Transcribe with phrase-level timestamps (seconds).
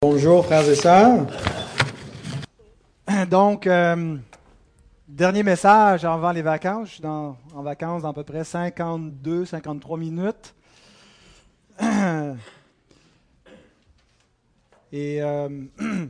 [0.00, 1.26] Bonjour frères et sœurs.
[3.28, 4.16] Donc, euh,
[5.08, 6.90] dernier message avant les vacances.
[6.90, 10.54] Je suis en vacances dans à peu près 52, 53 minutes.
[14.92, 15.48] Et euh,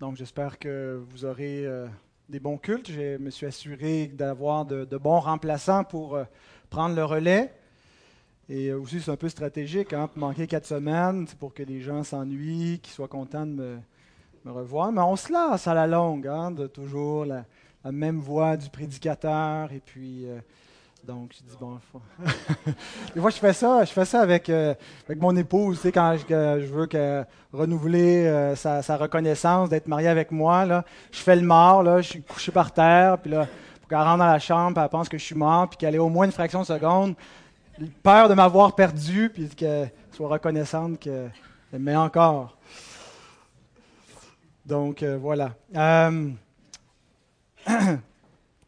[0.00, 1.88] donc, j'espère que vous aurez euh,
[2.28, 2.92] des bons cultes.
[2.92, 6.16] Je me suis assuré d'avoir de, bons remplaçants pour
[6.70, 7.52] prendre le relais.
[8.54, 12.04] Et aussi, c'est un peu stratégique, hein, manquer quatre semaines, c'est pour que les gens
[12.04, 13.78] s'ennuient, qu'ils soient contents de
[14.44, 14.92] me, revoir.
[14.92, 17.46] Mais on se lasse à la longue, hein, de toujours la,
[17.90, 19.72] même voix du prédicateur.
[19.72, 20.38] Et puis, euh,
[21.02, 22.02] donc, je dis, bon, faut...
[23.14, 24.74] des fois, je fais ça, je fais ça avec, euh,
[25.06, 27.24] avec mon épouse, tu sais, quand je, veux que,
[27.54, 32.10] renouveler euh, sa, reconnaissance d'être mariée avec moi, là, je fais le mort, là, je
[32.10, 33.48] suis couché par terre, puis là,
[33.80, 35.98] pour qu'elle rentre dans la chambre, elle pense que je suis mort, puis qu'elle ait
[35.98, 37.14] au moins une fraction de seconde
[38.02, 41.32] peur de m'avoir perdu, puis qu'elle soit reconnaissante qu'elle
[41.72, 42.56] m'ait encore.
[44.64, 45.54] Donc, euh, voilà.
[45.74, 46.30] Euh,
[47.66, 47.98] vous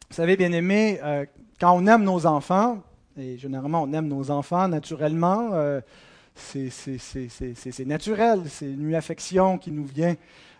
[0.09, 1.25] savez, bien aimé, euh,
[1.59, 2.81] quand on aime nos enfants,
[3.17, 5.51] et généralement on aime nos enfants naturellement,
[6.35, 10.15] c'est naturel, c'est une affection qui nous vient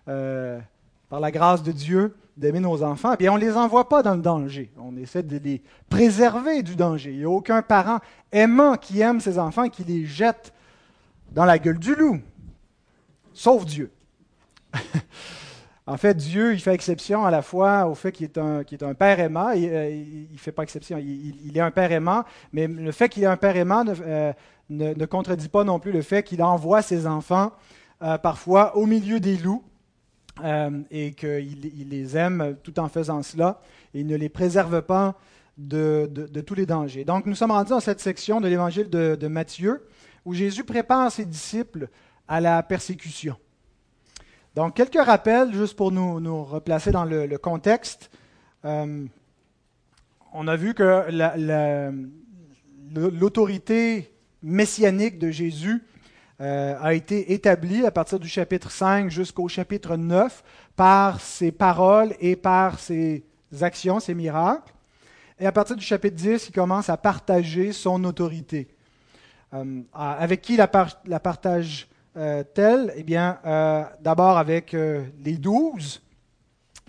[0.06, 4.16] par la grâce de Dieu d'aimer nos enfants, et on ne les envoie pas dans
[4.16, 4.72] le danger.
[4.78, 7.12] On essaie de les préserver du danger.
[7.12, 8.00] Il n'y a aucun parent
[8.32, 10.54] aimant qui aime ses enfants et qui les jette
[11.32, 12.20] dans la gueule du loup,
[13.34, 13.92] sauf Dieu.
[15.88, 19.20] en fait, Dieu, il fait exception à la fois au fait qu'il est un, père
[19.20, 23.10] aimant, il ne euh, fait pas exception, il, est un père aimant, mais le fait
[23.10, 26.82] qu'il est un père aimant ne, euh, contredit pas non plus le fait qu'il envoie
[26.82, 27.52] ses enfants
[28.02, 29.64] euh, parfois au milieu des loups
[30.44, 33.62] euh, et qu'il les aime tout en faisant cela,
[33.94, 35.18] et il ne les préserve pas
[35.58, 36.10] de,
[36.46, 37.06] tous les dangers.
[37.06, 39.88] Donc nous sommes rendus dans cette section de l'évangile de, Matthieu,
[40.26, 41.88] où Jésus prépare ses disciples
[42.28, 43.38] à la persécution.
[44.56, 48.10] Donc quelques rappels, juste pour nous, replacer dans le, contexte.
[48.66, 49.06] Euh,
[50.34, 51.06] on a vu que
[52.94, 54.12] l'autorité
[54.44, 55.82] messianique de Jésus
[56.42, 60.44] euh, a été établi à partir du chapitre 5 jusqu'au chapitre 9
[60.76, 63.24] par ses paroles et par ses
[63.62, 64.74] actions, ses miracles.
[65.40, 68.68] Et à partir du chapitre 10, il commence à partager son autorité.
[69.54, 70.70] Euh, avec qui la,
[71.06, 76.02] la partage-t-elle Eh bien, euh, d'abord avec les douze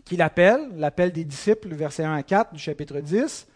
[0.04, 3.46] qu'il appelle, l'appel des disciples, verset 1 à 4 du chapitre 10,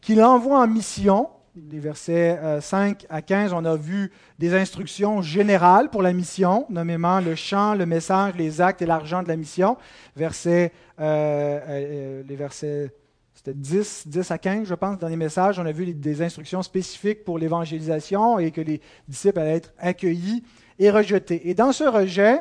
[0.00, 5.20] qu'il envoie en mission des versets 5 euh, à 15, on a vu des instructions
[5.20, 9.36] générales pour la mission, nommément le chant, le message, les actes et l'argent de la
[9.36, 9.76] mission.
[10.16, 12.90] Versets, euh, euh, les versets
[13.34, 16.62] c'était 10, 10 à 15, je pense, dans les messages, on a vu des instructions
[16.62, 20.44] spécifiques pour l'évangélisation et que les disciples allaient être accueillis
[20.78, 21.48] et rejetés.
[21.48, 22.40] Et dans ce rejet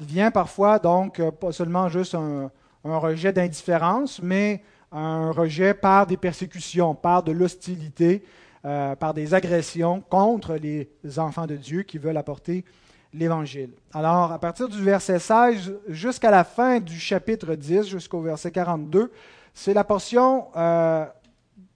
[0.00, 2.50] vient parfois donc pas seulement juste un
[2.84, 8.24] rejet d'indifférence, mais un rejet par des persécutions, par de l'hostilité,
[8.64, 12.64] euh, par des agressions contre les enfants de Dieu qui veulent apporter
[13.12, 13.70] l'Évangile.
[13.92, 19.10] Alors, à partir du verset 16 jusqu'à la fin du chapitre 10, jusqu'au verset 42,
[19.54, 21.06] c'est la portion euh,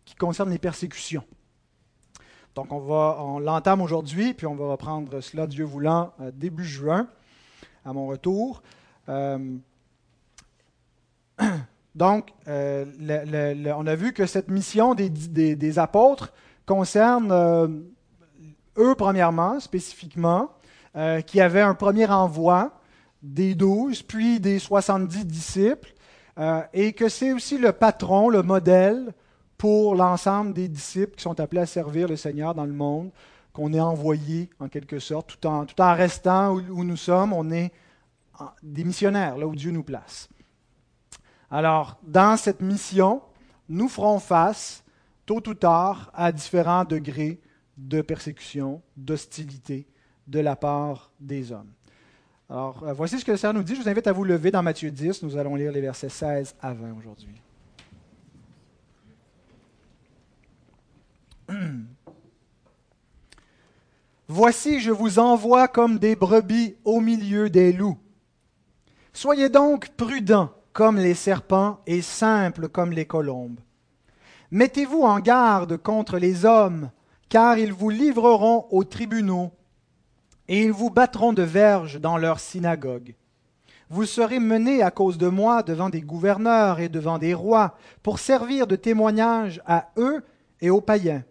[0.05, 1.25] qui concerne les persécutions.
[2.55, 6.65] Donc, on, va, on l'entame aujourd'hui, puis on va reprendre cela, Dieu voulant, euh, début
[6.65, 7.09] juin,
[7.85, 8.63] à mon retour.
[11.95, 12.85] Donc, euh,
[13.77, 16.33] on a vu que cette mission des, apôtres
[16.67, 17.69] concerne euh,
[18.79, 20.51] eux, premièrement, spécifiquement,
[20.97, 22.73] euh, qui avaient un premier envoi
[23.23, 25.93] des douze, puis des soixante-dix disciples,
[26.73, 29.15] et que c'est aussi le patron, le modèle
[29.57, 33.11] pour l'ensemble des disciples qui sont appelés à servir le Seigneur dans le monde,
[33.53, 37.71] qu'on est envoyé en quelque sorte, tout en, restant où nous sommes, on est
[38.65, 40.29] des missionnaires, là où Dieu nous place.
[41.51, 43.23] Alors, dans cette mission,
[43.69, 44.85] nous ferons face,
[45.27, 47.41] tôt ou tard, à différents degrés
[47.77, 49.87] de persécution, d'hostilité
[50.27, 51.73] de la part des hommes.
[52.49, 53.75] Alors, euh, voici ce que le Seigneur nous dit.
[53.75, 55.23] Je vous invite à vous lever dans Matthieu 10.
[55.23, 57.41] Nous allons lire les versets 16 à 20 aujourd'hui.
[64.29, 67.99] Voici, je vous envoie comme des brebis au milieu des loups.
[69.13, 73.61] Soyez donc prudents comme les serpents et simples comme les colombes.
[74.51, 76.91] Mettez-vous en garde contre les hommes,
[77.29, 79.53] car ils vous livreront aux tribunaux,
[80.49, 83.15] et ils vous battront de verges dans leurs synagogues.
[83.89, 88.19] Vous serez menés à cause de moi devant des gouverneurs et devant des rois, pour
[88.19, 90.25] servir de témoignage à eux
[90.61, 91.25] et aux païens.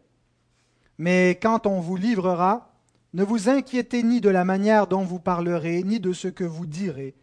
[0.98, 2.69] Mais quand on vous livrera,
[3.16, 6.66] Ne vous inquiétez ni de la manière dont vous parlerez, ni de ce que vous
[6.66, 7.13] direz.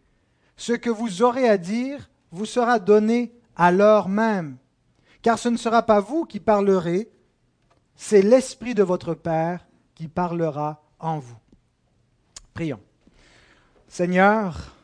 [0.55, 4.57] Ce que vous aurez à dire vous sera donné à l'heure même,
[5.21, 7.09] car ce ne sera pas vous qui parlerez,
[7.95, 11.37] c'est l'Esprit de votre Père qui parlera en vous.
[12.53, 12.79] Prions.
[13.87, 14.75] Seigneur,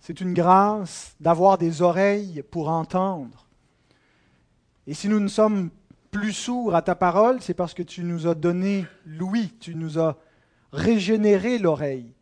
[0.00, 3.46] c'est une grâce d'avoir des oreilles pour entendre.
[4.86, 5.70] Et si nous ne sommes
[6.10, 9.98] plus sourds à ta parole, c'est parce que tu nous as donné l'ouïe, tu nous
[9.98, 10.16] as
[10.72, 12.12] régénéré l'oreille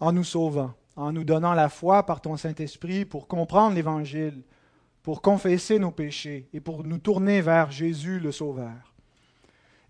[0.00, 4.42] en nous sauvant, en nous donnant la foi par ton Saint-Esprit pour comprendre l'Évangile,
[5.02, 8.94] pour confesser nos péchés et pour nous tourner vers Jésus le Sauveur.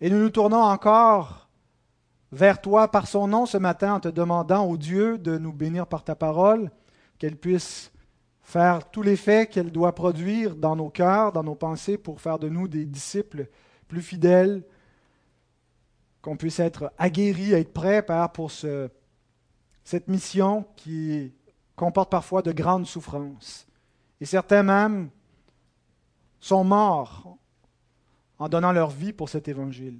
[0.01, 1.49] Et nous nous tournons encore
[2.31, 5.87] vers toi par son nom ce matin en te demandant, au Dieu, de nous bénir
[5.87, 6.71] par ta parole,
[7.19, 7.93] qu'elle puisse
[8.43, 9.17] faire tous les
[9.47, 13.49] qu'elle doit produire dans nos cœurs, dans nos pensées, pour faire de nous des disciples
[13.87, 14.65] plus fidèles,
[16.23, 18.89] qu'on puisse être aguerris, être prêts pour ce,
[19.85, 21.33] cette mission qui
[21.77, 23.67] comporte parfois de grandes souffrances.
[24.21, 25.11] Et certains même
[26.41, 27.37] sont morts
[28.39, 29.99] en donnant leur vie pour cet évangile.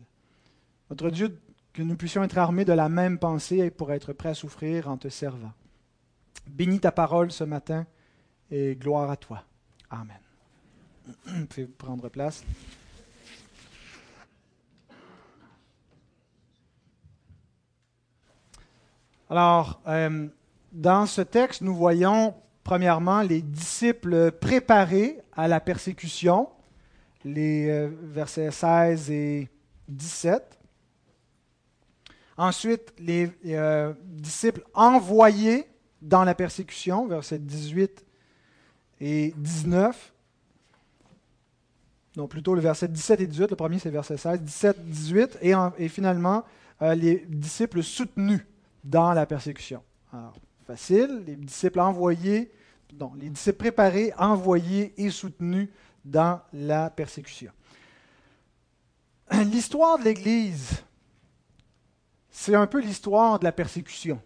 [0.91, 1.41] Notre Dieu,
[1.73, 4.99] que nous puissions être armés de la même pensée pour être prêts à souffrir en
[4.99, 5.53] te servant.
[6.47, 7.87] Bénis ta parole ce matin
[8.51, 9.45] et gloire à toi.
[9.91, 10.19] Amen.
[11.27, 12.45] Vous prendre place.
[19.33, 20.29] Alors, euh,
[20.73, 22.35] dans ce texte, nous voyons
[22.65, 26.51] premièrement les disciples préparés à la persécution,
[27.25, 29.49] les euh, versets 16 et
[29.89, 30.59] 17.
[32.37, 35.67] Ensuite, les euh, disciples envoyés
[36.03, 38.05] dans la persécution, versets 18
[39.01, 40.13] et 19.
[42.19, 43.49] Non, plutôt le verset 17 et 18.
[43.49, 44.43] Le premier, c'est verset 16.
[44.43, 45.39] 17, 18.
[45.41, 46.45] Et, et finalement,
[46.83, 48.43] les disciples soutenus
[48.85, 49.83] dans la persécution.
[50.13, 50.35] Alors,
[50.67, 51.25] facile.
[51.27, 52.53] Les disciples envoyés,
[52.99, 55.69] non, les disciples préparés, envoyés et soutenus
[56.05, 57.53] dans la persécution.
[59.33, 60.83] L'histoire de l'Église
[62.33, 64.21] c'est un peu l'histoire de la persécution.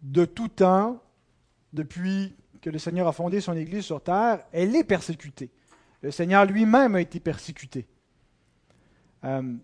[0.00, 1.00] De tout temps,
[1.72, 5.50] depuis que le Seigneur a fondé son Église sur terre, elle est persécutée.
[6.00, 7.86] Le Seigneur lui-même a été persécuté.
[9.24, 9.54] Euh,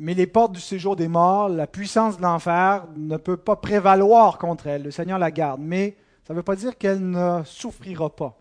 [0.00, 4.38] mais les portes du séjour des morts, la puissance de l'enfer ne peut pas prévaloir
[4.38, 4.82] contre elle.
[4.82, 5.60] Le Seigneur la garde.
[5.62, 8.40] Mais ça ne veut pas dire qu'elle ne souffrira pas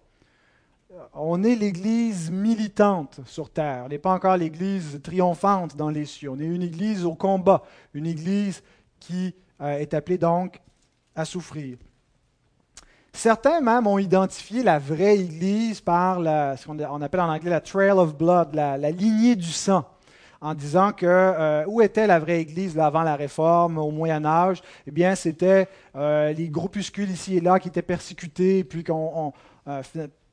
[1.13, 3.83] on est l'Église militante sur terre.
[3.85, 6.29] On n'est pas encore l'Église triomphante dans les cieux.
[6.29, 7.63] On est une Église au combat,
[7.93, 8.63] une Église
[8.99, 10.59] qui euh, est appelée donc
[11.15, 11.77] à souffrir.
[13.11, 16.19] Certains même ont identifié la vraie Église par
[16.57, 19.83] ce qu'on appelle en anglais la trail of blood, la, lignée du sang,
[20.41, 24.61] en disant que euh, où était la vraie Église avant la Réforme, au Moyen Âge?
[24.87, 29.33] Eh bien, c'était euh, les groupuscules ici et là qui étaient persécutés, puis qu'on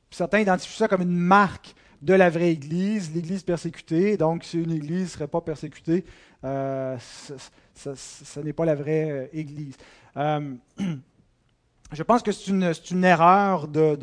[0.09, 4.17] Certains identifient ça comme une marque de la vraie Église, l'Église persécutée.
[4.17, 6.05] Donc, si une Église ne serait pas persécutée,
[6.43, 9.75] euh, ce n'est pas la vraie euh, Église.
[10.15, 10.53] Euh,
[11.91, 13.95] je pense que c'est une, erreur de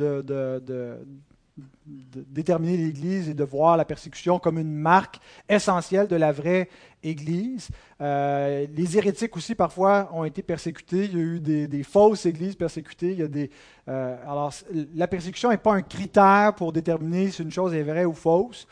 [1.87, 5.19] déterminer l'Église et de voir la persécution comme une marque
[5.49, 6.69] essentielle de la vraie
[7.03, 7.69] Église.
[8.01, 11.05] Euh, les hérétiques aussi, parfois, ont été persécutés.
[11.05, 13.13] Il y a eu des, fausses églises persécutées.
[13.13, 13.51] Il y a des,
[13.89, 14.53] euh, alors,
[14.94, 18.67] la persécution n'est pas un critère pour déterminer si une chose est vraie ou fausse.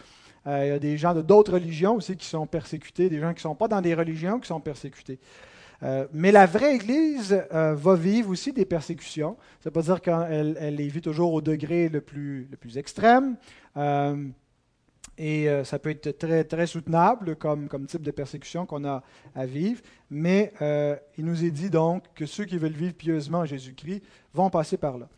[0.46, 3.30] Euh, il y a des gens de d'autres religions aussi qui sont persécutés, des gens
[3.30, 5.20] qui ne sont pas dans des religions qui sont persécutés.
[5.82, 9.36] Euh, mais la vraie Église euh, va vivre aussi des persécutions.
[9.60, 13.36] Ça ne veut pas dire qu'elle elle les vit toujours au degré le plus, extrême.
[13.76, 14.28] Euh,
[15.18, 19.02] et ça peut être très, très soutenable comme, type de persécution qu'on a
[19.34, 19.82] à vivre.
[20.10, 20.52] Mais
[21.18, 24.96] il nous est dit donc que ceux qui veulent vivre pieusement Jésus-Christ vont passer par
[24.96, 25.08] là.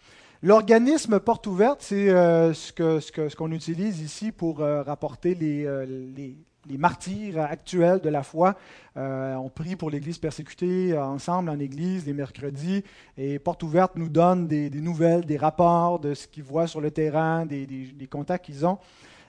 [0.43, 6.37] L'organisme porte ouverte, c'est ce qu'on utilise ici pour rapporter les
[6.69, 8.55] les martyrs actuels de la foi.
[8.97, 12.85] Euh, on pour l'Église persécutée ensemble en Église les mercredis.
[13.17, 16.91] Et Porte ouverte nous donne des, nouvelles, des rapports de ce qu'ils voient sur le
[16.91, 18.79] terrain, des, contacts qu'ils ont.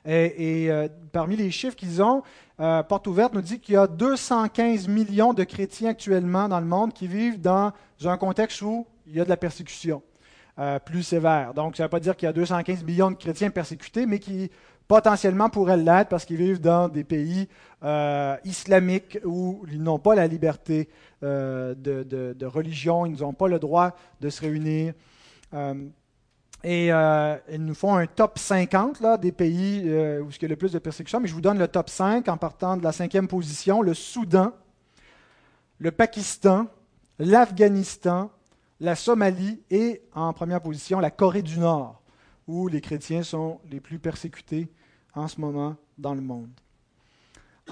[0.06, 2.22] Et, euh, parmi les chiffres qu'ils ont,
[2.60, 6.65] euh, Porte ouverte nous dit qu'il y a 215 millions de chrétiens actuellement dans le
[6.65, 7.72] monde qui vivent dans
[8.04, 10.04] un contexte où il y a de la persécution.
[10.86, 11.54] plus sévère.
[11.54, 14.20] Donc, ça ne veut pas dire qu'il y a 215 millions de chrétiens persécutés, mais
[14.20, 14.50] qui
[14.88, 17.48] potentiellement pourraient l'être parce qu'ils vivent dans des pays
[17.84, 20.89] euh, islamiques où ils n'ont pas la liberté
[21.24, 24.94] euh, de, religion, ils n'ont pas le droit de se réunir.
[25.54, 25.74] Euh,
[26.63, 30.56] et ils nous font un top 50 là, des pays où il y a le
[30.56, 33.27] plus de persécutions, mais je vous donne le top 5 en partant de la cinquième
[33.27, 34.51] position, le Soudan.
[35.77, 36.65] le Pakistan,
[37.20, 38.32] l'Afghanistan,
[38.80, 42.01] la Somalie et, en première position, la Corée du Nord,
[42.48, 44.70] où les chrétiens sont les plus persécutés
[45.14, 46.50] en ce moment dans le monde.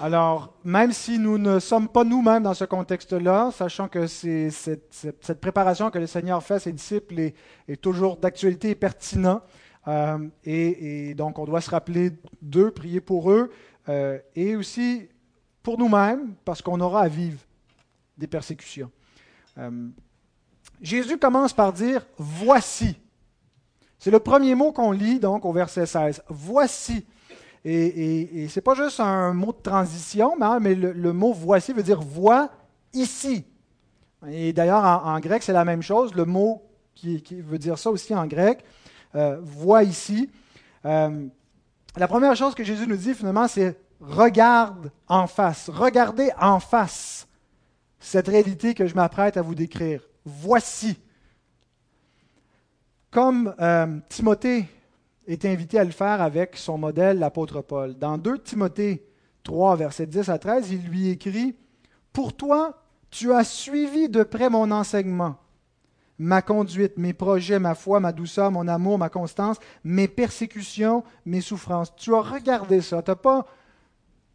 [0.00, 5.90] Alors, même si nous ne sommes pas nous-mêmes dans ce contexte-là, sachant que cette, préparation
[5.90, 7.20] que le Seigneur fait à ses disciples
[7.68, 9.40] est, toujours d'actualité et pertinent,
[9.86, 12.10] euh, et, donc on doit se rappeler
[12.42, 13.52] d'eux, prier pour eux,
[13.88, 15.08] euh, et aussi
[15.62, 17.38] pour nous-mêmes, parce qu'on aura à vivre
[18.18, 18.90] des persécutions.
[19.58, 19.88] Euh,
[20.80, 22.96] Jésus commence par dire Voici.
[24.04, 26.24] C'est le premier mot qu'on lit donc au verset 16.
[26.28, 27.06] Voici.
[27.64, 31.82] Et, ce n'est pas juste un mot de transition, mais, hein, le, mot voici veut
[31.82, 32.50] dire vois
[32.92, 33.46] ici.
[34.28, 36.12] Et d'ailleurs, en, grec, c'est la même chose.
[36.14, 36.60] Le mot
[36.94, 38.62] qui, veut dire ça aussi en grec,
[39.14, 39.40] euh,
[39.82, 40.28] ici.
[40.84, 41.26] Euh,
[41.96, 45.70] la première chose que Jésus nous dit finalement, c'est regarde en face.
[45.72, 47.26] Regardez en face
[48.00, 50.02] cette réalité que je m'apprête à vous décrire.
[50.26, 50.98] Voici.
[53.14, 54.66] Comme euh, Timothée
[55.28, 57.96] est invité à le faire avec son modèle, l'apôtre Paul.
[57.96, 59.06] Dans 2 Timothée
[59.44, 61.54] 3, versets 10 à 13, il lui écrit
[62.12, 65.36] Pour toi, tu as suivi de près mon enseignement,
[66.18, 71.40] ma conduite, mes projets, ma foi, ma douceur, mon amour, ma constance, mes persécutions, mes
[71.40, 71.94] souffrances.
[71.94, 73.00] Tu as regardé ça.
[73.00, 73.46] Tu n'as pas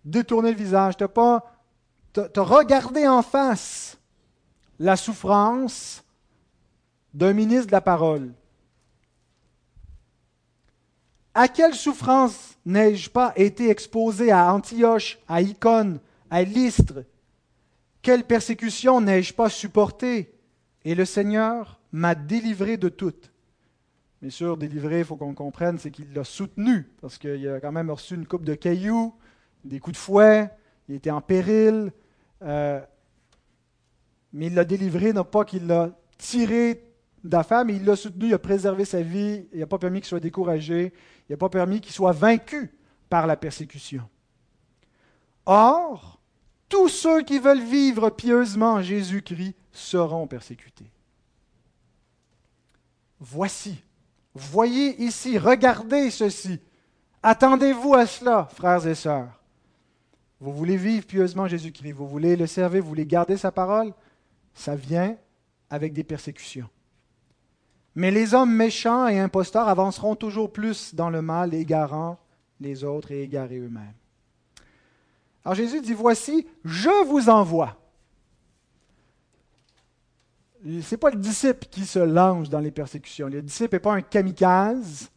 [0.05, 0.95] détourné le visage.
[0.95, 1.53] Tu pas.
[2.13, 3.97] Tu as regardé en face
[4.79, 6.01] la souffrance
[7.13, 8.31] d'un ministre de la parole.
[11.33, 17.05] À quelle souffrance n'ai-je pas été exposé à Antioche, à Icône, à Lystre?
[18.01, 20.33] Quelle persécution n'ai-je pas supporté
[20.83, 23.31] Et le Seigneur m'a délivré de toutes.
[24.21, 27.71] Bien sûr, délivré, il faut qu'on comprenne, c'est qu'il l'a soutenu, parce qu'il a quand
[27.71, 29.13] même reçu une coupe de cailloux,
[29.63, 30.49] des coups de fouet,
[30.89, 31.93] il était en péril,
[32.41, 32.81] euh,
[34.33, 36.88] mais il l'a délivré, non pas qu'il l'a tiré
[37.23, 40.07] d'affaires, mais il l'a soutenu, il a préservé sa vie, il n'a pas permis qu'il
[40.07, 40.93] soit découragé,
[41.27, 42.71] il n'a pas permis qu'il soit vaincu
[43.09, 44.07] par la persécution.
[45.45, 46.19] Or,
[46.67, 50.91] tous ceux qui veulent vivre pieusement en Jésus-Christ seront persécutés.
[53.19, 53.83] Voici,
[54.33, 56.59] voyez ici, regardez ceci.
[57.21, 59.41] Attendez-vous à cela, frères et sœurs.
[60.39, 63.93] Vous voulez vivre pieusement Jésus-Christ, vous voulez le servir, vous voulez garder sa parole,
[64.53, 65.17] ça vient
[65.69, 66.69] avec des persécutions.
[67.99, 72.17] Mais les hommes méchants et imposteurs avanceront toujours plus dans le mal, égarant
[72.61, 73.91] les autres et égarés eux-mêmes.
[75.43, 77.75] Alors Jésus dit, voici, je vous envoie.
[80.63, 83.27] Ce n'est pas le disciple qui se lance dans les persécutions.
[83.27, 85.09] Le disciple n'est pas un kamikaze.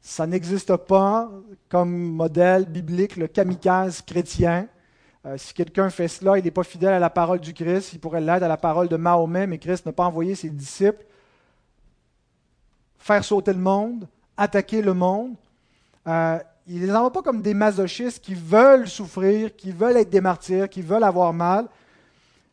[0.00, 1.30] Ça n'existe pas
[1.68, 4.66] comme modèle biblique, le kamikaze chrétien.
[5.26, 7.92] Euh, si quelqu'un fait cela, il n'est pas fidèle à la parole du Christ.
[7.92, 11.04] Il pourrait l'être à la parole de Mahomet, mais Christ n'a pas envoyé ses disciples
[13.04, 15.34] faire sauter le monde, attaquer le monde.
[16.06, 20.08] Euh, il ne les envoie pas comme des masochistes qui veulent souffrir, qui veulent être
[20.08, 21.68] des martyrs, qui veulent avoir mal,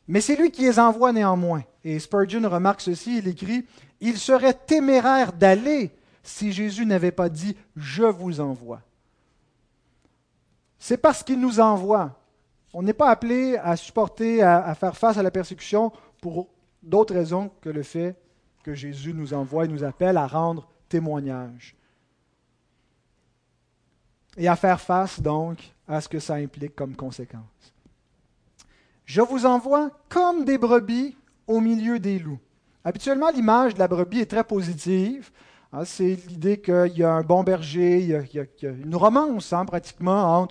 [0.10, 1.63] mais c'est lui qui les envoie néanmoins.
[1.86, 3.65] Et Spurgeon remarque ceci, il écrit,
[4.01, 5.89] Il serait téméraire d'aller
[6.22, 8.77] si Jésus n'avait pas dit⁇ Je vous envoie⁇
[10.79, 12.20] C'est parce qu'il nous envoie.
[12.74, 16.50] On n'est pas appelé à supporter, à faire face à la persécution pour
[16.84, 18.20] d'autres raisons que le fait
[18.62, 21.75] que Jésus nous envoie et nous appelle à rendre témoignage.
[24.38, 27.74] Et à faire face donc à ce que ça implique comme conséquence.
[29.06, 32.39] Je vous envoie comme des brebis au milieu des loups.
[32.84, 35.32] Habituellement, l'image de la brebis est très positive.
[35.74, 39.65] Hein, c'est l'idée qu'il y a un bon berger, il y a, une romance hein,
[39.65, 40.48] pratiquement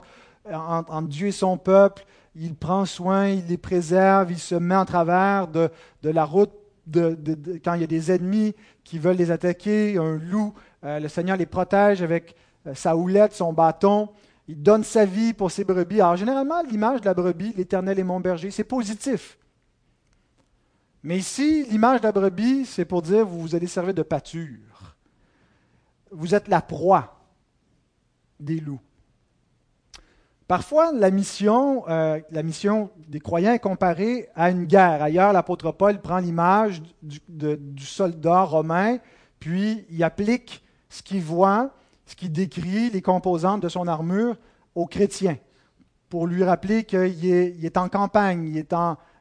[0.46, 2.04] entre, Dieu et son peuple.
[2.34, 5.70] Il prend soin, il les préserve, il se met en travers de
[6.02, 6.59] la route
[6.92, 8.54] quand il y a des ennemis
[8.84, 10.54] qui veulent les attaquer, un loup,
[10.84, 12.34] euh, le Seigneur les protège avec
[12.66, 14.08] euh, sa houlette, son bâton.
[14.48, 16.00] Il donne sa vie pour ses brebis.
[16.00, 19.38] Alors généralement, l'image de la brebis, l'Éternel est mon berger, c'est positif.
[21.02, 24.96] Mais ici, l'image de la brebis, c'est pour dire vous, vous allez servir de pâture.
[26.10, 27.20] Vous êtes la proie
[28.38, 28.80] des loups.
[30.50, 35.00] Parfois, la mission, euh, la mission des croyants est comparée à une guerre.
[35.00, 38.98] Ailleurs, l'apôtre Paul prend l'image du, soldat romain,
[39.38, 41.70] puis il applique ce qu'il voit,
[42.04, 44.36] ce qu'il décrit, les composantes de son armure
[44.74, 45.38] aux chrétiens,
[46.08, 48.74] pour lui rappeler qu'il est, en campagne, il est,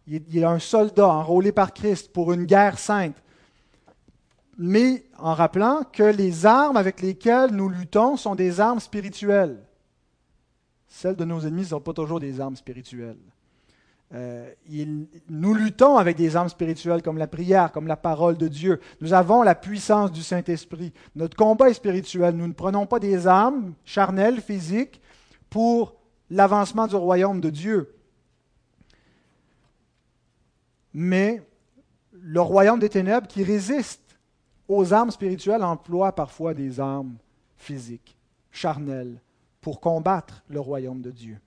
[0.07, 3.21] il est un soldat enrôlé par Christ pour une guerre sainte.
[4.57, 9.59] Mais en rappelant que les armes avec lesquelles nous luttons sont des armes spirituelles.
[10.89, 13.15] Celles de nos ennemis ne sont pas toujours des armes spirituelles.
[14.12, 14.51] Euh,
[15.29, 18.81] nous luttons avec des armes spirituelles comme la prière, comme la parole de Dieu.
[19.00, 20.91] Nous avons la puissance du Saint-Esprit.
[21.15, 22.36] Notre combat est spirituel.
[22.36, 25.00] Nous ne prenons pas des armes charnelles, physiques,
[25.51, 25.96] pour
[26.31, 27.96] l'avancement du royaume de Dieu.
[30.91, 31.43] Mais
[32.12, 34.17] le royaume des ténèbres qui résiste
[34.67, 37.15] aux armes spirituelles emploie parfois des armes
[37.58, 38.17] physiques,
[38.50, 39.22] charnelles,
[39.61, 41.39] pour combattre le royaume de Dieu.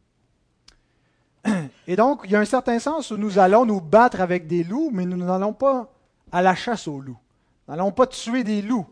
[1.86, 4.64] Et donc, il y a un certain sens où nous allons nous battre avec des
[4.64, 5.92] loups, mais nous n'allons pas
[6.30, 7.18] à la chasse aux loups.
[7.66, 8.86] Nous n'allons pas tuer des loups.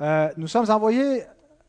[0.00, 1.24] Euh, nous sommes envoyés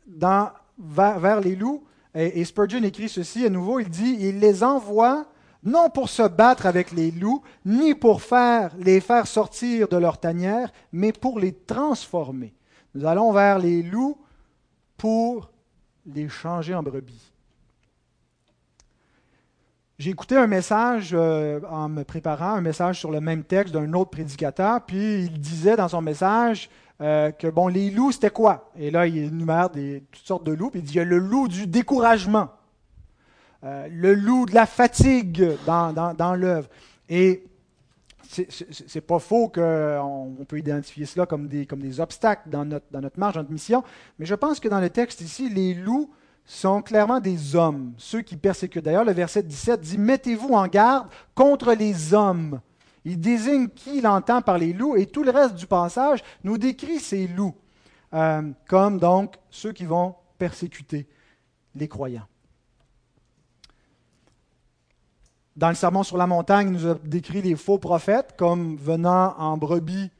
[0.06, 4.62] dans, vers, les loups, et, et, Spurgeon écrit ceci à nouveau, il dit, il les
[4.64, 5.26] envoie
[5.62, 10.18] non pour se battre avec les loups, ni pour faire, les faire sortir de leur
[10.18, 12.54] tanière, mais pour les transformer.
[12.94, 14.18] Nous allons vers les loups
[14.96, 15.50] pour
[16.06, 17.32] les changer en brebis.
[19.98, 23.92] J'ai écouté un message euh, en me préparant, un message sur le même texte d'un
[23.92, 26.70] autre prédicateur, puis il disait dans son message
[27.02, 28.70] euh, que bon, les loups, c'était quoi?
[28.78, 31.04] Et là, il énumère des, toutes sortes de loups, puis il dit il y a
[31.04, 32.48] le loup du découragement,
[33.64, 36.68] euh, le loup de la fatigue dans, dans, dans l'œuvre.
[37.10, 37.44] Et
[38.30, 43.18] c'est pas faux qu'on on peut identifier cela comme des, obstacles dans notre, dans notre
[43.18, 43.82] marge, dans notre mission,
[44.18, 46.10] mais je pense que dans le texte ici, les loups
[46.44, 48.84] sont clairement des hommes, ceux qui persécutent.
[48.84, 52.60] D'ailleurs, le verset 17 dit Mettez-vous en garde contre les hommes.
[53.04, 56.58] Il désigne qui il entend par les loups, et tout le reste du passage nous
[56.58, 57.54] décrit ces loups
[58.14, 61.08] euh, comme donc ceux qui vont persécuter
[61.74, 62.29] les croyants.
[65.56, 69.34] Dans le Sermon sur la montagne, il nous a décrit les faux prophètes comme venant
[69.36, 70.10] en brebis,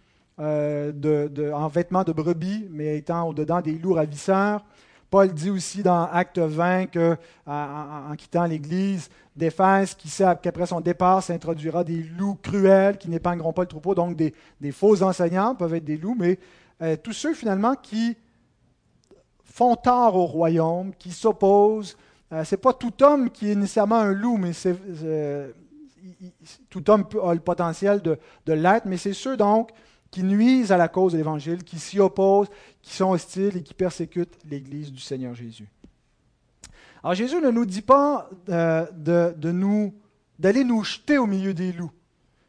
[0.41, 4.65] euh, en vêtements de brebis, mais étant au-dedans des loups ravisseurs.
[5.09, 10.81] Paul dit aussi dans Acte 20 qu'en en, quittant l'Église d'Éphèse, qui sait qu'après son
[10.81, 14.33] départ s'introduira des loups cruels qui n'épargneront pas le troupeau, donc des,
[14.73, 16.39] faux enseignants peuvent être des loups, mais
[16.83, 18.17] euh, tous ceux finalement qui
[19.45, 21.97] font tort au royaume, qui s'opposent.
[22.33, 25.51] Euh, Ce n'est pas tout homme qui est nécessairement un loup, mais c'est, euh,
[26.69, 29.71] tout homme a le potentiel de, de l'être, mais c'est ceux donc
[30.11, 32.49] qui nuisent à la cause de l'Évangile, qui s'y opposent,
[32.83, 35.69] qui sont hostiles et qui persécutent l'Église du Seigneur Jésus.
[37.03, 39.95] Alors Jésus ne nous dit pas euh, de, nous,
[40.39, 41.93] d'aller nous jeter au milieu des loups.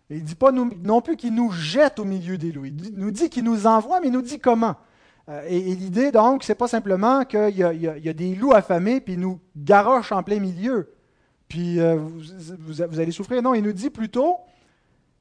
[0.10, 2.66] Il ne dit pas non plus qu'il nous jette au milieu des loups.
[2.66, 4.76] Il nous dit qu'il nous envoie, mais il nous dit comment?
[5.32, 9.20] Euh, et, l'idée, donc, c'est pas simplement qu'il y, a des loups affamés, puis il
[9.20, 10.92] nous garoche en plein milieu,
[11.48, 11.98] puis euh,
[12.60, 13.42] vous, allez souffrir.
[13.42, 14.38] Non, il nous dit plutôt,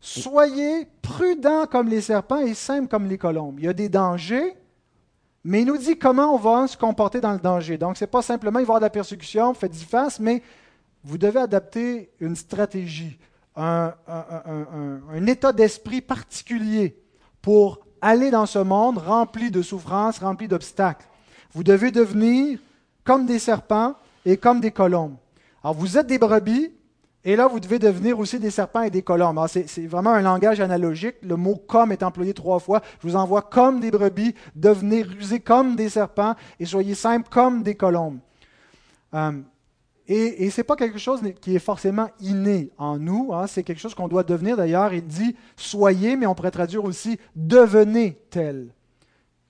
[0.01, 3.57] Soyez prudents comme les serpents et simples comme les colombes.
[3.59, 4.57] Il y a des dangers,
[5.45, 7.77] mais il nous dit comment on va se comporter dans le danger.
[7.77, 10.43] Donc, ce n'est pas simplement y avoir de la persécution, faites y face, mais
[11.05, 13.19] vous devez adapter une stratégie,
[13.55, 16.97] un, un état d'esprit particulier
[17.43, 21.07] pour aller dans ce monde rempli de souffrances, rempli d'obstacles.
[21.53, 22.59] Vous devez devenir
[23.05, 25.17] comme des serpents et comme des colombes.
[25.63, 26.73] Alors, vous êtes des brebis,
[27.23, 29.45] et là, vous devez devenir aussi des serpents et des colombes.
[29.49, 31.17] C'est vraiment un langage analogique.
[31.23, 32.81] Le mot comme est employé trois fois.
[33.03, 37.63] Je vous envoie comme des brebis, devenez rusés comme des serpents et soyez simples comme
[37.63, 38.19] des colombes.
[39.13, 39.33] Euh,
[40.13, 43.33] et, ce n'est pas quelque chose qui est forcément inné en nous.
[43.33, 43.47] Hein.
[43.47, 44.57] c'est quelque chose qu'on doit devenir.
[44.57, 48.75] D'ailleurs, il dit soyez, mais on pourrait traduire aussi devenez tel.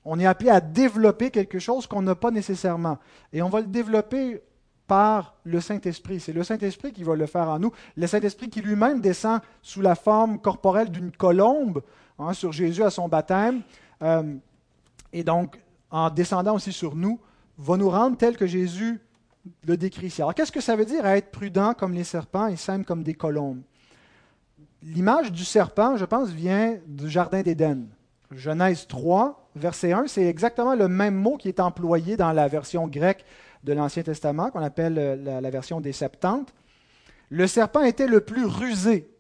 [0.05, 2.99] On est appelé à développer quelque chose qu'on n'a pas nécessairement.
[3.33, 4.43] Et on va le développer
[4.87, 6.21] par le Saint-Esprit.
[6.21, 7.73] C'est le Saint-Esprit qui va le faire en nous.
[7.97, 11.81] Le Saint-Esprit qui lui-même descend sous la forme corporelle d'une colombe
[12.19, 13.63] hein, sur Jésus à son baptême.
[14.03, 14.35] Euh,
[15.15, 15.59] et donc,
[15.91, 17.19] en descendant aussi sur nous,
[17.57, 19.01] va nous rendre tel que Jésus
[19.67, 20.23] le décrit ici.
[20.23, 23.15] Alors, qu'est-ce que ça veut dire être prudent comme les serpents et simple comme des
[23.15, 23.63] colombes?
[24.83, 27.87] L'image du serpent, je pense, vient du Jardin d'Éden.
[28.31, 32.87] Genèse 3, verset 1, c'est exactement le même mot qui est employé dans la version
[32.87, 33.25] grecque
[33.65, 36.55] de l'Ancien Testament, qu'on appelle euh, la, version des Septante.
[37.29, 39.11] Le serpent était le plus rusé.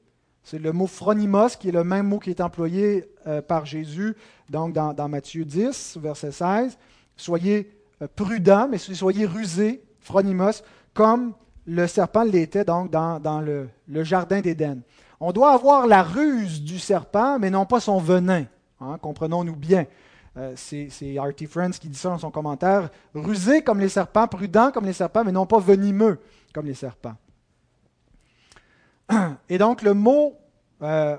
[0.42, 4.16] C'est le mot phronimos, qui est le même mot qui est employé euh, par Jésus
[4.48, 6.78] donc dans, Matthieu 10, verset 16.
[7.16, 7.70] Soyez
[8.02, 10.62] euh, prudents, mais soyez rusés, phronimos,
[10.94, 11.32] comme
[11.66, 13.68] le serpent l'était donc dans, le,
[14.04, 14.80] jardin d'Éden.
[15.20, 18.44] On doit avoir la ruse du serpent, mais non pas son venin.
[18.80, 19.86] Hein, comprenons-nous bien.
[20.36, 22.88] Euh, c'est Artie Friends qui dit ça dans son commentaire.
[23.14, 26.18] Rusé comme les serpents, prudent comme les serpents, mais non pas venimeux
[26.54, 27.16] comme les serpents.
[29.48, 30.34] Et donc le mot
[30.82, 31.16] euh,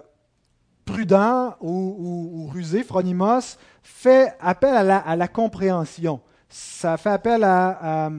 [0.85, 6.21] prudent ou, rusé, phronimos, fait appel à la, compréhension.
[6.49, 8.09] Ça fait appel à,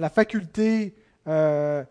[0.00, 0.94] la faculté
[1.28, 1.84] euh,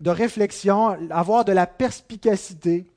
[0.00, 2.90] de réflexion, avoir de la perspicacité,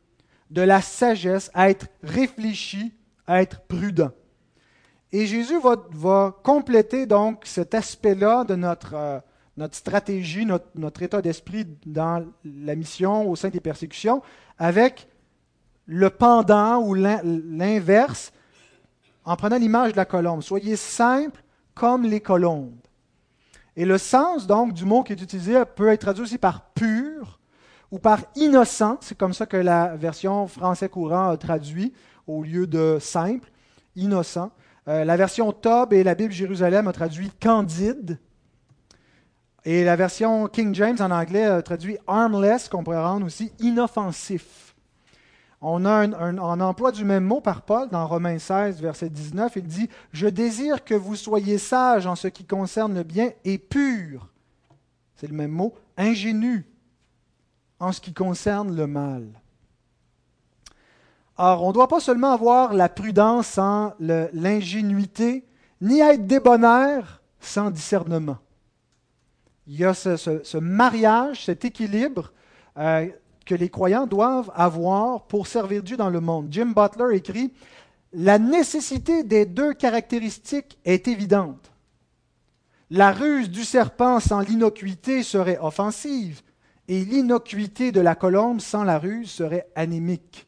[0.50, 2.94] de la sagesse, à être réfléchi,
[3.28, 4.12] à être prudent.
[5.12, 5.60] Et Jésus
[5.94, 9.20] va, compléter donc cet aspect-là de notre, euh,
[9.58, 14.22] notre stratégie, notre, notre état d'esprit dans la mission au sein des persécutions
[14.58, 15.08] avec
[15.86, 18.32] le pendant ou l'inverse
[19.26, 20.42] en prenant l'image de la colombe.
[20.42, 21.44] Soyez simple
[21.74, 22.81] comme les colombes.
[23.76, 27.40] Et le sens donc du mot qui est utilisé peut être traduit aussi par pur
[27.90, 28.98] ou par innocent.
[29.02, 31.94] C'est comme ça que la version français courant a traduit
[32.28, 33.50] au lieu de simple,
[33.96, 34.52] innocent.
[34.88, 38.20] Euh, la version Tob et la Bible Jérusalem a traduit candide.
[39.64, 44.71] Et la version King James en anglais a traduit harmless, qu'on pourrait rendre aussi inoffensif.
[45.64, 49.54] On a un, emploi du même mot par Paul dans Romains 16, verset 19.
[49.58, 53.60] Il dit Je désire que vous soyez sages en ce qui concerne le bien et
[53.60, 54.28] purs.
[55.16, 56.66] C'est le même mot, ingénu
[57.80, 59.28] en ce qui concerne le mal.
[61.38, 65.46] Or, on ne doit pas seulement avoir la prudence sans l'ingénuité,
[65.80, 68.38] ni être débonnaire sans discernement.
[69.68, 72.34] Il y a ce, mariage, cet équilibre
[72.78, 73.08] euh,
[73.46, 76.48] que les croyants doivent avoir pour servir Dieu dans le monde.
[76.52, 77.52] Jim Butler écrit
[78.14, 81.72] La nécessité des deux caractéristiques est évidente.
[82.90, 86.42] La ruse du serpent sans l'innocuité serait offensive,
[86.88, 90.46] et l'innocuité de la colombe sans la ruse serait anémique.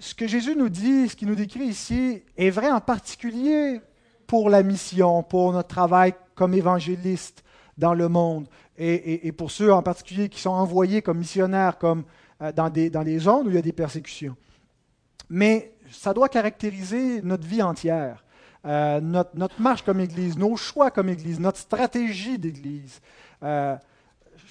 [0.00, 3.80] Ce que Jésus nous dit, ce qu'il nous décrit ici, est vrai en particulier
[4.26, 7.44] pour la mission, pour notre travail comme évangéliste,
[7.80, 8.46] dans le monde.
[8.78, 12.04] Et, pour ceux en particulier qui sont envoyés comme missionnaires, comme
[12.40, 14.36] euh, dans, des, dans zones où il y a des persécutions.
[15.28, 18.24] Mais ça doit caractériser notre vie entière,
[18.64, 23.00] euh, notre, notre, marche comme Église, nos choix comme Église, notre stratégie d'Église.
[23.42, 23.76] Euh,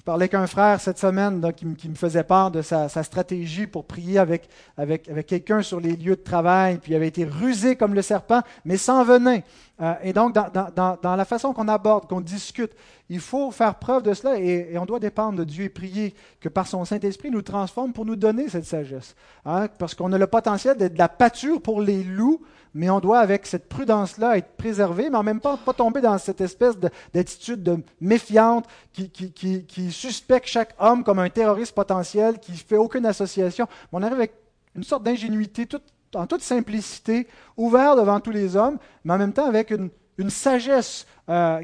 [0.00, 3.84] je parlais avec un frère cette semaine qui, me faisait part de sa, stratégie pour
[3.84, 7.76] prier avec, avec, avec quelqu'un sur les lieux de travail, puis il avait été rusé
[7.76, 9.40] comme le serpent, mais sans venin.
[9.80, 12.72] Euh, et donc, dans, la façon qu'on aborde, qu'on discute,
[13.08, 16.48] il faut faire preuve de cela et, on doit dépendre de Dieu et prier que
[16.48, 19.14] par son Saint-Esprit nous transforme pour nous donner cette sagesse.
[19.44, 22.40] Hein, parce qu'on a le potentiel d'être de la pâture pour les loups,
[22.74, 26.18] mais on doit, avec cette prudence-là, être préservé, mais en même temps, pas tomber dans
[26.18, 26.76] cette espèce
[27.12, 33.06] d'attitude de, méfiante qui, suspecte chaque homme comme un terroriste potentiel, qui ne fait aucune
[33.06, 33.66] association.
[33.92, 34.34] on arrive avec
[34.76, 35.66] une sorte d'ingénuité,
[36.14, 39.90] en toute simplicité, ouvert devant tous les hommes, mais en même temps avec une,
[40.28, 41.62] sagesse euh,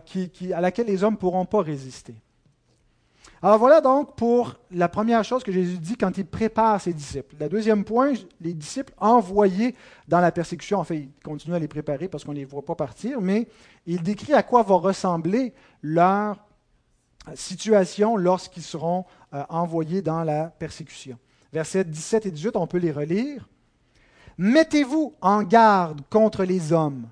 [0.55, 2.15] à laquelle les hommes ne pourront pas résister.
[3.43, 7.37] Alors voilà donc pour la première chose que Jésus dit quand il prépare ses disciples.
[7.39, 9.75] Le deuxième point, les disciples envoyés
[10.09, 12.65] dans la persécution, en fait, il continue à les préparer parce qu'on ne les voit
[12.65, 13.47] pas partir, mais
[13.85, 16.39] il décrit à quoi va ressembler leur
[17.35, 19.05] situation lorsqu'ils seront
[19.35, 21.19] euh, envoyés dans la persécution.
[21.53, 23.49] Versets 17 et 18, on peut les relire.
[24.39, 27.09] Mettez-vous en garde contre les hommes,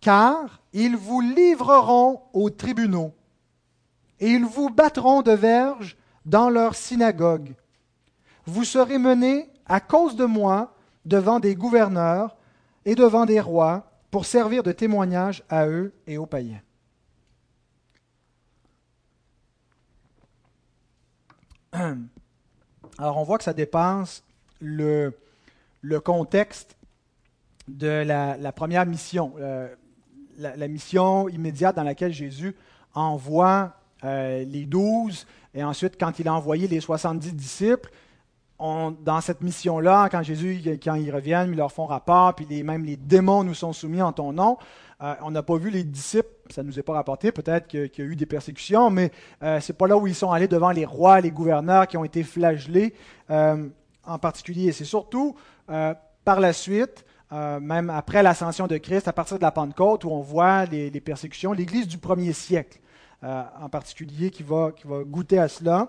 [0.00, 3.12] car ils vous livreront aux tribunaux
[4.20, 7.54] et ils vous battront de verges dans leur synagogue.
[8.46, 10.74] Vous serez menés à cause de moi
[11.04, 12.36] devant des gouverneurs
[12.84, 16.62] et devant des rois pour servir de témoignage à eux et aux païens.
[22.98, 24.22] Alors on voit que ça dépense
[24.60, 25.12] le,
[25.84, 26.78] le contexte
[27.68, 29.68] de la, première mission, euh,
[30.38, 32.56] la, mission immédiate dans laquelle Jésus
[32.94, 37.90] envoie euh, les douze, et ensuite, quand il a envoyé les 70 disciples,
[38.58, 42.96] dans cette mission-là, quand Jésus, quand ils reviennent, ils leur font rapport, puis même les
[42.96, 44.56] démons nous sont soumis en ton nom.
[45.02, 47.90] Euh, on n'a pas vu les disciples, ça ne nous est pas rapporté, peut-être qu'il
[47.98, 49.10] y a eu des persécutions, mais
[49.42, 51.98] euh, ce n'est pas là où ils sont allés devant les rois, les gouverneurs qui
[51.98, 52.94] ont été flagellés
[54.06, 54.72] en particulier.
[54.72, 55.34] C'est surtout
[55.66, 60.20] par la suite, même après l'ascension de Christ, à partir de la Pentecôte, où on
[60.20, 62.80] voit les persécutions, l'Église du premier siècle.
[63.24, 64.72] Euh, en particulier qui va,
[65.06, 65.88] goûter à cela.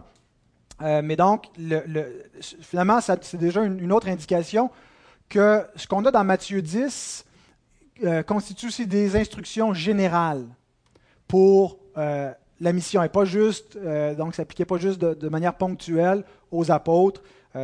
[0.81, 2.23] Euh, mais donc, le,
[2.61, 4.69] finalement, c'est déjà une, autre indication
[5.27, 7.25] que ce qu'on a dans Matthieu 10
[8.05, 10.45] euh, constitue aussi des instructions générales
[11.27, 13.77] pour la mission et pas juste,
[14.17, 17.21] donc s'appliquait pas juste de, manière ponctuelle aux apôtres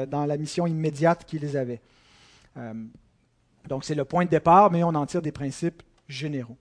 [0.07, 1.81] dans la mission immédiate qu'ils avaient.
[3.67, 6.57] Donc c'est le point de départ, mais on en tire des principes généraux.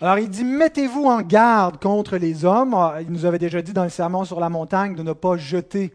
[0.00, 2.74] Alors il dit, mettez-vous en garde contre les hommes.
[2.74, 5.36] Ah, il nous avait déjà dit dans le sermon sur la montagne de ne pas
[5.36, 5.94] jeter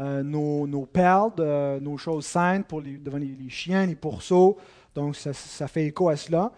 [0.00, 1.32] euh, nos, perles,
[1.80, 4.58] nos choses saintes devant les, chiens, les pourceaux.
[4.94, 5.32] Donc ça,
[5.68, 6.52] fait écho à cela.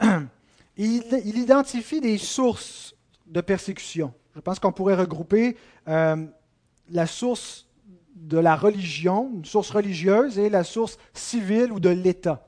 [0.76, 2.94] il, identifie des sources
[3.26, 4.12] de persécution.
[4.34, 5.56] Je pense qu'on pourrait regrouper
[5.88, 6.26] euh,
[6.90, 7.67] la source
[8.22, 12.44] de la religion, une source religieuse, et la source civile ou de l'État.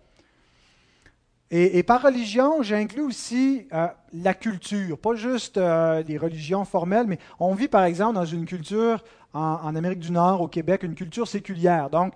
[1.52, 7.18] Et, par religion, j'inclus aussi euh, la culture, pas juste euh, les religions formelles, mais
[7.40, 9.02] on vit par exemple dans une culture
[9.34, 11.90] en, Amérique du Nord, au Québec, une culture séculière.
[11.90, 12.14] Donc,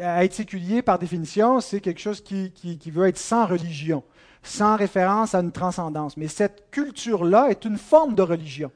[0.00, 4.04] être séculier, par définition, c'est quelque chose qui, qui, veut être sans religion,
[4.44, 6.16] sans référence à une transcendance.
[6.16, 8.70] Mais cette culture-là est une forme de religion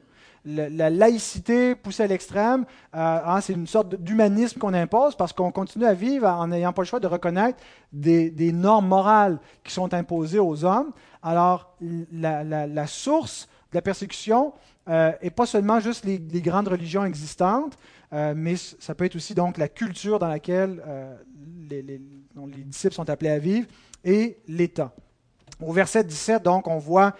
[0.45, 5.51] la, laïcité poussée à l'extrême, euh, hein, c'est une sorte d'humanisme qu'on impose parce qu'on
[5.51, 7.59] continue à vivre en n'ayant pas le choix de reconnaître
[7.91, 10.91] des, normes morales qui sont imposées aux hommes.
[11.21, 11.75] Alors,
[12.11, 14.53] la, source de la persécution
[14.87, 17.77] euh, pas seulement juste les, grandes religions existantes,
[18.13, 20.81] euh, mais ça peut être aussi donc la culture dans laquelle
[21.69, 22.01] les, les,
[22.63, 23.67] disciples sont appelés à vivre
[24.03, 24.93] et l'État.
[25.61, 27.13] Au verset 17, donc, on voit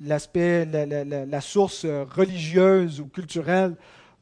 [0.00, 3.74] l'aspect, la, source religieuse ou culturelle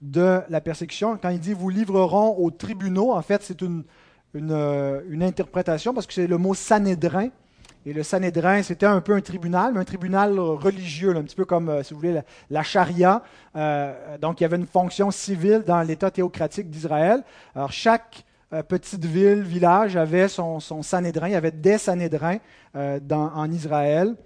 [0.02, 1.18] de la persécution.
[1.20, 3.84] Quand il dit vous livreront aux tribunaux, en fait, c'est une,
[4.34, 7.28] une, interprétation parce que c'est le mot Sanhédrin.
[7.84, 11.44] Et le Sanhédrin, c'était un peu un tribunal, mais un tribunal religieux, un petit peu
[11.44, 13.22] comme, euh, si vous voulez, la, charia.
[13.54, 17.22] Euh, donc, il y avait une fonction civile dans l'État théocratique d'Israël.
[17.54, 21.28] Alors, chaque euh, petite ville, village avait son, son Sanhédrin.
[21.28, 22.38] Il y avait des Sanhédrins
[22.74, 24.16] en Israël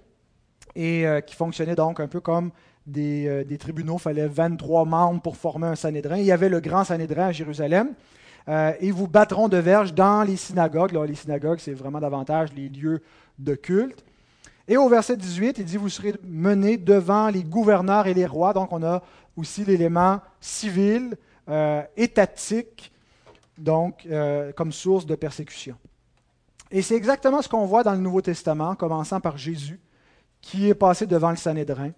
[0.75, 2.51] et euh, qui fonctionnait donc un peu comme
[2.85, 3.97] des, euh, tribunaux.
[3.97, 6.17] Il fallait 23 membres pour former un Sanhédrin.
[6.17, 7.93] Il y avait le grand Sanhédrin à Jérusalem.
[8.47, 10.93] Euh, ils vous battront de verge dans les synagogues.
[11.07, 13.01] les synagogues, c'est vraiment davantage les lieux
[13.37, 14.03] de culte.
[14.67, 18.53] Et au verset 18, il dit, vous serez menés devant les gouverneurs et les rois.
[18.53, 19.03] Donc on a
[19.35, 21.15] aussi l'élément civil,
[21.97, 22.91] étatique,
[23.57, 24.07] donc
[24.55, 25.75] comme source de persécution.
[26.69, 29.79] Et c'est exactement ce qu'on voit dans le Nouveau Testament, commençant par Jésus
[30.41, 31.91] qui est passé devant le Sanhédrin,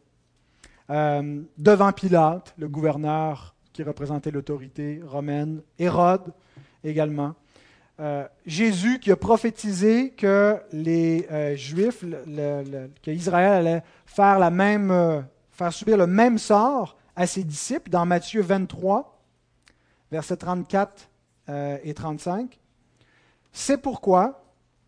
[0.90, 6.34] euh, devant Pilate, le gouverneur qui représentait l'autorité romaine, Hérode
[6.84, 7.34] également.
[8.00, 12.04] Euh, Jésus qui a prophétisé que les euh, Juifs,
[13.02, 18.42] qu'Israël allait faire, la même, faire subir le même sort à ses disciples dans Matthieu
[18.42, 19.22] 23,
[20.12, 21.10] versets 34
[21.84, 22.60] et 35.
[23.52, 24.44] C'est pourquoi,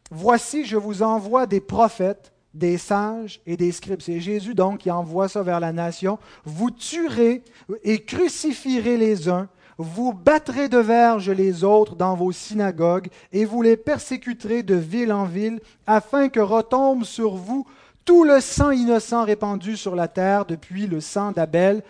[0.10, 4.02] voici, je vous envoie des prophètes des sages et des scribes.
[4.02, 6.18] C'est Jésus donc qui envoie ça vers la nation.
[6.46, 7.44] Vous tuerez
[7.84, 13.62] et crucifierez les uns, vous battrez de verge les autres dans vos synagogues, et vous
[13.62, 17.68] les persécuterez de ville en ville, afin que retombe sur vous
[18.06, 21.84] tout le sang innocent répandu sur la terre, depuis le sang d'Abel,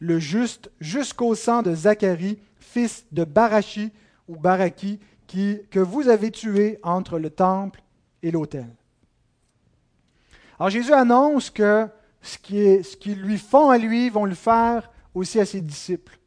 [0.00, 3.92] le juste, jusqu'au sang de Zacharie, fils de Barachi
[4.28, 4.98] ou Baraki,
[5.70, 7.82] que vous avez tué entre le temple
[8.22, 8.66] et l'autel.
[10.58, 11.86] Alors Jésus annonce que
[12.20, 16.18] ce qu'ils qui lui font à lui, vont le faire aussi à ses disciples.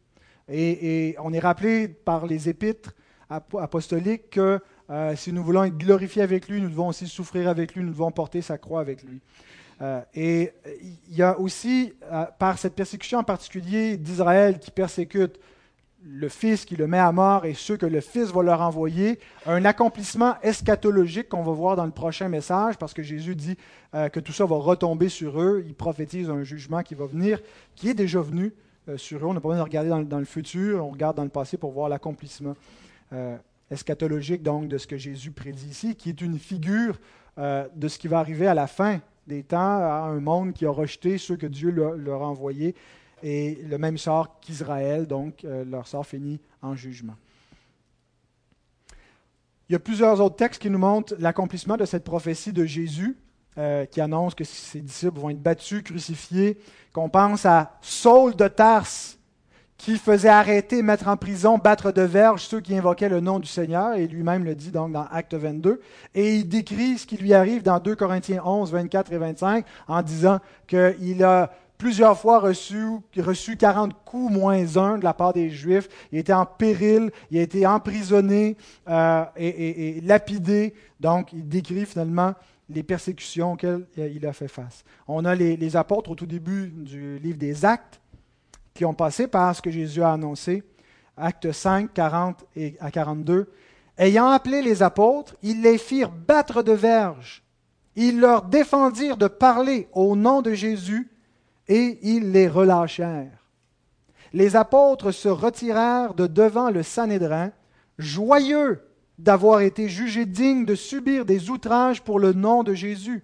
[0.48, 2.94] Et, on est rappelé par les épîtres
[3.30, 7.76] apostoliques que euh, si nous voulons être glorifiés avec lui, nous devons aussi souffrir avec
[7.76, 9.22] lui, nous devons porter sa croix avec lui.
[9.82, 10.52] Euh, et
[11.10, 15.40] il y a aussi, euh, par cette persécution en particulier d'Israël qui persécute
[16.04, 19.20] le Fils qui le met à mort et ceux que le Fils va leur envoyer,
[19.46, 23.58] un accomplissement eschatologique qu'on va voir dans le prochain message, parce que Jésus dit
[23.94, 25.64] euh, que tout ça va retomber sur eux.
[25.66, 27.40] Il prophétise un jugement qui va venir,
[27.76, 28.54] qui est déjà venu
[28.90, 29.26] euh, sur eux.
[29.26, 31.72] On n'a pas besoin de regarder dans, le futur, on regarde dans le passé pour
[31.72, 32.56] voir l'accomplissement
[33.14, 33.38] euh,
[33.70, 37.00] eschatologique donc de ce que Jésus prédit ici, qui est une figure
[37.38, 40.70] de ce qui va arriver à la fin des temps, à un monde qui a
[40.70, 42.76] rejeté ceux que Dieu leur a envoyés
[43.24, 47.16] et le même sort qu'Israël, donc euh, leur sort finit en jugement.
[49.70, 53.18] Il y a plusieurs autres textes qui nous montrent l'accomplissement de cette prophétie de Jésus,
[53.58, 56.58] euh, qui annonce que ses disciples vont être battus, crucifiés,
[56.94, 59.18] qu'on pense à Saul de Tarse,
[59.82, 63.48] qui faisait arrêter, mettre en prison, battre de verge ceux qui invoquaient le nom du
[63.48, 65.82] Seigneur, et lui-même le dit donc dans Acte 22,
[66.14, 70.02] et il décrit ce qui lui arrive dans 2 Corinthiens 11, 24 et 25, en
[70.04, 72.86] disant qu'il a plusieurs fois reçu,
[73.18, 75.90] reçu 40 coups moins un de la part des Juifs.
[76.12, 78.56] Il était en péril, il a été emprisonné
[78.88, 80.76] euh, et, lapidé.
[81.00, 82.36] Donc, il décrit finalement
[82.70, 84.84] les persécutions auxquelles il a fait face.
[85.08, 88.00] On a les, apôtres au tout début du livre des Actes
[88.76, 90.62] qui ont passé par ce que Jésus a annoncé.
[91.18, 93.52] Actes 5, 40 et à 42.
[93.98, 97.42] Ayant appelé les apôtres, ils les firent battre de verge.
[97.96, 101.11] Ils leur défendirent de parler au nom de Jésus
[101.72, 103.48] et ils les relâchèrent.
[104.34, 107.52] Les apôtres se retirèrent de devant le Sanhédrin,
[107.98, 108.82] joyeux
[109.18, 113.24] d'avoir été jugés dignes de subir des outrages pour le nom de Jésus.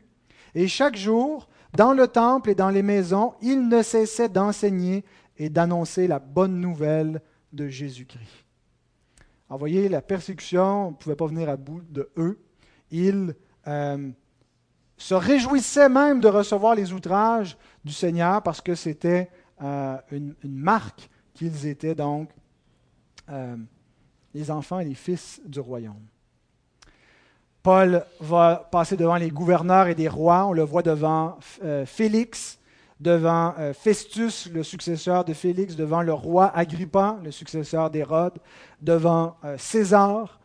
[0.56, 5.04] Et chaque jour, dans le temple et dans les maisons, il ne cessait d'enseigner
[5.38, 8.46] et d'annoncer la bonne nouvelle de Jésus-Christ.
[9.50, 12.40] vous voyez, la persécution ne pouvait pas venir à bout de eux.
[12.92, 13.36] Ils
[13.68, 14.10] euh,
[14.98, 19.30] se réjouissaient même de recevoir les outrages du Seigneur parce que c'était
[19.63, 22.30] euh, une, marque qu'ils étaient donc
[23.30, 23.56] euh,
[24.34, 26.06] les enfants et les fils du royaume.
[27.63, 30.45] Paul va passer devant les gouverneurs et des rois.
[30.45, 31.38] On le voit devant
[31.86, 32.60] Félix,
[33.02, 38.36] devant Festus, le successeur de Félix, devant le roi Agrippa, le successeur d'Hérode,
[38.82, 40.39] devant César,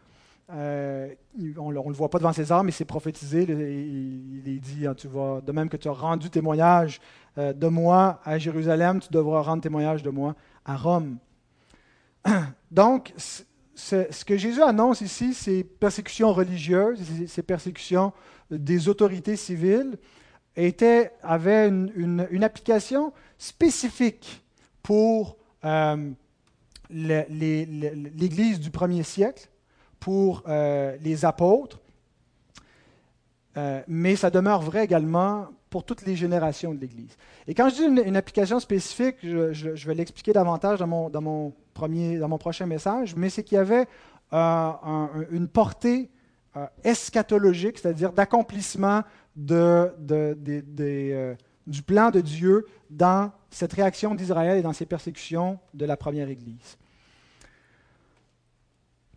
[0.54, 1.08] euh,
[1.56, 3.44] on ne le voit pas devant César, mais c'est prophétisé.
[3.44, 7.00] Il, est dit, hein, tu vas, de même que tu as rendu témoignage
[7.38, 11.18] euh, de moi à Jérusalem, tu devras rendre témoignage de moi à Rome.
[12.70, 13.12] Donc,
[13.74, 18.12] ce que Jésus annonce ici, c'est persécutions religieuses, ces persécutions
[18.50, 19.98] des autorités civiles,
[20.56, 24.42] était, avait une, application spécifique
[24.82, 26.10] pour euh,
[26.90, 29.48] l'Église du premier siècle
[29.98, 31.80] pour euh, les apôtres,
[33.56, 37.16] euh, mais ça demeure vrai également pour toutes les générations de l'Église.
[37.46, 41.54] Et quand je dis une, application spécifique, je, vais l'expliquer davantage dans mon, dans, mon
[41.74, 43.86] premier, dans mon prochain message, mais c'est qu'il y avait
[44.32, 44.72] euh,
[45.30, 46.10] une portée
[46.84, 49.02] eschatologique, c'est-à-dire d'accomplissement
[49.34, 49.54] du
[51.86, 56.76] plan de Dieu dans cette réaction d'Israël et dans ces persécutions de la première Église.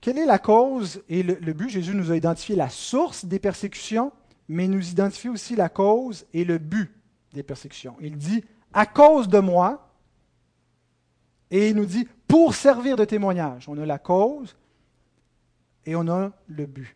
[0.05, 1.67] Quelle est la cause et le, but?
[1.67, 4.11] Jésus nous a identifié la source des persécutions,
[4.47, 6.91] mais nous identifie aussi la cause et le but
[7.33, 7.95] des persécutions.
[7.99, 9.89] Il dit à cause de moi,
[11.51, 13.69] et il nous dit pour servir de témoignage.
[13.69, 14.55] On a la cause
[15.85, 16.95] et on a le but.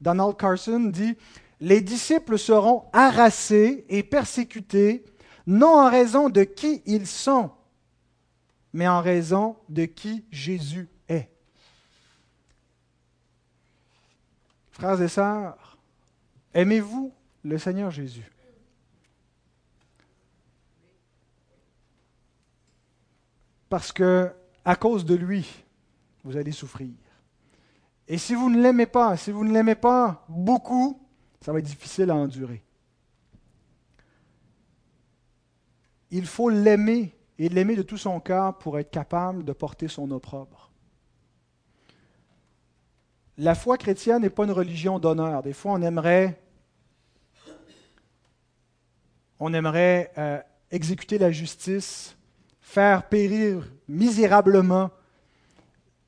[0.00, 1.16] Donald Carson dit
[1.60, 5.04] Les disciples seront harassés et persécutés,
[5.46, 7.50] non en raison de qui ils sont,
[8.72, 10.88] mais en raison de qui Jésus
[14.78, 15.67] Frères et sœurs,
[16.54, 17.12] aimez-vous
[17.44, 18.30] le Seigneur Jésus?
[23.68, 24.32] Parce que
[24.64, 25.64] à cause de lui,
[26.24, 26.90] vous allez souffrir.
[28.06, 31.00] Et si vous ne l'aimez pas, si vous ne l'aimez pas beaucoup,
[31.40, 32.64] ça va être difficile à endurer.
[36.10, 40.10] Il faut l'aimer et l'aimer de tout son cœur pour être capable de porter son
[40.10, 40.57] opprobre
[43.38, 45.42] la foi chrétienne n'est pas une religion d'honneur.
[45.42, 46.40] Des fois, on aimerait,
[49.38, 50.40] on aimerait euh,
[50.72, 52.16] exécuter la justice,
[52.60, 54.90] faire périr misérablement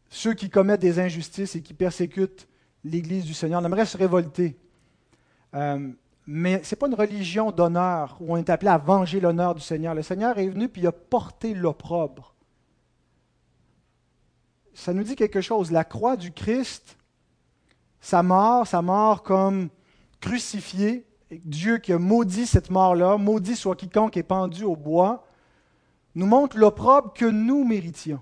[0.08, 2.48] ceux qui commettent des injustices et qui persécutent
[2.82, 3.62] l'Église du Seigneur.
[3.62, 4.58] On aimerait se révolter.
[5.54, 5.88] Euh,
[6.26, 9.60] mais ce n'est pas une religion d'honneur où on est appelé à venger l'honneur du
[9.60, 9.94] Seigneur.
[9.94, 12.34] Le Seigneur est venu puis il a porté l'opprobre.
[14.74, 15.70] Ça nous dit quelque chose.
[15.70, 16.96] La croix du Christ
[18.00, 19.68] sa mort, sa mort comme
[20.20, 21.06] crucifié,
[21.44, 25.26] Dieu qui a maudit cette mort-là, maudit soit quiconque est pendu au bois,
[26.14, 28.20] nous montre l'opprobre que nous méritions,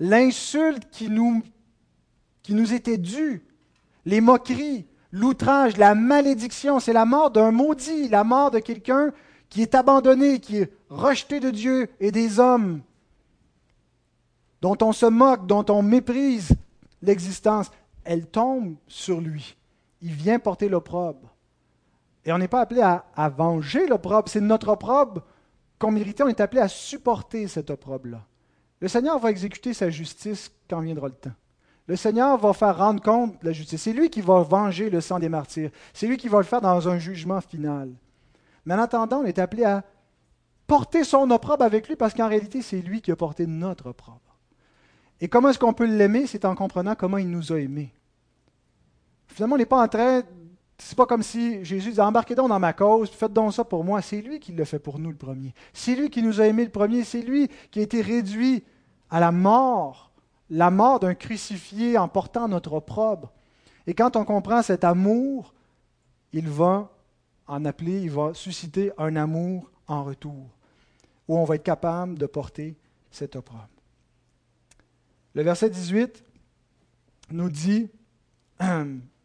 [0.00, 1.42] l'insulte qui nous,
[2.42, 3.44] qui nous était due,
[4.04, 9.12] les moqueries, l'outrage, la malédiction, c'est la mort d'un maudit, la mort de quelqu'un
[9.48, 12.80] qui est abandonné, qui est rejeté de Dieu et des hommes,
[14.62, 16.50] dont on se moque, dont on méprise
[17.02, 17.70] l'existence
[18.06, 19.56] elle tombe sur lui.
[20.00, 21.34] Il vient porter l'opprobre.
[22.24, 25.22] Et on n'est pas appelé à, venger l'opprobre, c'est notre opprobre
[25.78, 28.24] qu'on méritait, on est appelé à supporter cet opprobre-là.
[28.80, 31.34] Le Seigneur va exécuter sa justice quand viendra le temps.
[31.86, 33.82] Le Seigneur va faire rendre compte de la justice.
[33.82, 35.70] C'est lui qui va venger le sang des martyrs.
[35.94, 37.90] C'est lui qui va le faire dans un jugement final.
[38.64, 39.84] Mais en attendant, on est appelé à
[40.66, 44.20] porter son opprobre avec lui parce qu'en réalité, c'est lui qui a porté notre opprobre.
[45.20, 46.26] Et comment est-ce qu'on peut l'aimer?
[46.26, 47.94] C'est en comprenant comment il nous a aimés.
[49.28, 50.22] Finalement, on n'est pas en train.
[50.78, 53.82] C'est pas comme si Jésus disait embarquez donc dans ma cause, faites donc ça pour
[53.82, 54.02] moi.
[54.02, 55.54] C'est lui qui le fait pour nous le premier.
[55.72, 57.02] C'est lui qui nous a aimés le premier.
[57.04, 58.62] C'est lui qui a été réduit
[59.10, 60.10] à la mort,
[60.50, 63.32] la mort d'un crucifié en portant notre opprobre.
[63.86, 65.54] Et quand on comprend cet amour,
[66.32, 66.90] il va
[67.46, 70.50] en appeler, il va susciter un amour en retour,
[71.28, 72.76] où on va être capable de porter
[73.10, 73.68] cet opprobre.
[75.34, 76.24] Le verset 18
[77.30, 77.88] nous dit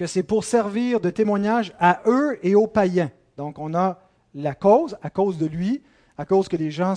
[0.00, 3.10] que c'est pour servir de témoignage à eux et aux païens.
[3.36, 4.00] Donc on a
[4.34, 5.82] la cause, à cause de lui,
[6.16, 6.94] à cause que les gens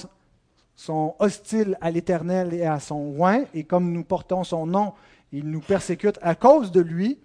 [0.78, 4.94] sont hostiles à l'Éternel et à son oin, et comme nous portons son nom,
[5.34, 7.20] ils nous persécutent à cause de lui.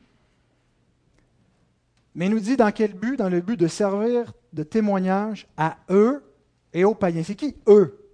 [2.17, 3.17] Mais il nous dit dans quel but?
[3.17, 6.25] Dans le but de servir de témoignage à eux
[6.73, 7.23] et aux païens.
[7.23, 8.05] C'est qui eux?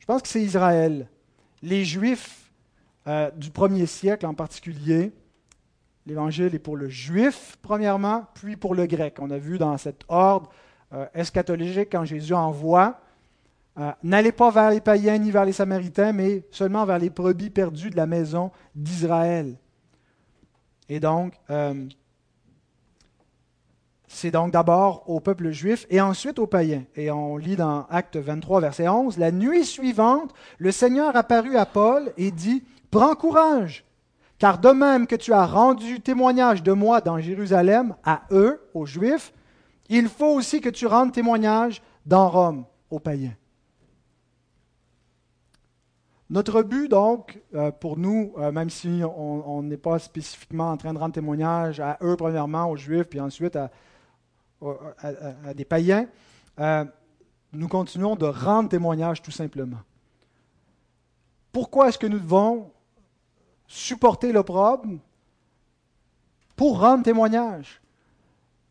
[0.00, 1.08] Je pense que c'est Israël.
[1.62, 2.52] Les Juifs
[3.06, 5.14] euh, du premier siècle en particulier.
[6.06, 9.16] L'évangile est pour le juif, premièrement, puis pour le grec.
[9.20, 10.50] On a vu dans cet ordre
[10.92, 13.00] euh, eschatologique quand Jésus envoie
[13.78, 17.50] euh, N'allez pas vers les païens ni vers les samaritains, mais seulement vers les brebis
[17.50, 19.56] perdues de la maison d'Israël.
[20.88, 21.32] Et donc,
[24.14, 26.84] c'est donc d'abord au peuple juif et ensuite aux païens.
[26.94, 31.66] Et on lit dans Acte 23, verset 11, La nuit suivante, le Seigneur apparut à
[31.66, 33.84] Paul et dit, Prends courage,
[34.38, 38.86] car de même que tu as rendu témoignage de moi dans Jérusalem à eux, aux
[38.86, 39.32] Juifs,
[39.88, 43.34] il faut aussi que tu rendes témoignage dans Rome, aux païens.
[46.30, 50.94] Notre but, donc, euh, pour nous, euh, même si on n'est pas spécifiquement en train
[50.94, 53.70] de rendre témoignage à eux, premièrement, aux Juifs, puis ensuite à,
[55.54, 56.08] des païens,
[56.58, 56.84] euh,
[57.52, 59.80] nous continuons de rendre témoignage tout simplement.
[61.52, 62.72] Pourquoi est-ce que nous devons
[63.66, 64.98] supporter l'opprobre
[66.56, 67.80] pour rendre témoignage?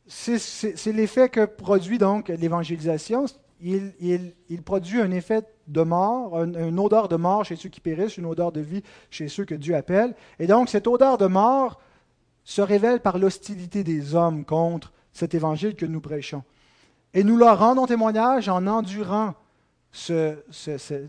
[0.08, 3.26] C'est l'effet que produit donc l'évangélisation.
[3.62, 4.34] Il,
[4.66, 8.52] produit un effet de mort, une odeur de mort chez ceux qui périssent, une odeur
[8.52, 10.14] de vie chez ceux que Dieu appelle.
[10.40, 11.80] Et donc cette odeur de mort
[12.44, 16.44] se révèle par l'hostilité des hommes contre cet évangile que nous prêchons.
[17.14, 19.36] Et nous leur rendons témoignage en endurant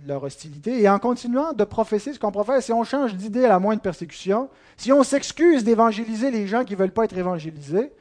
[0.06, 2.66] leur hostilité et en continuant de professer ce qu'on professe.
[2.66, 6.74] Si on change d'idée à la moindre persécution, si on s'excuse d'évangéliser les gens qui
[6.74, 7.92] ne veulent pas être évangélisés,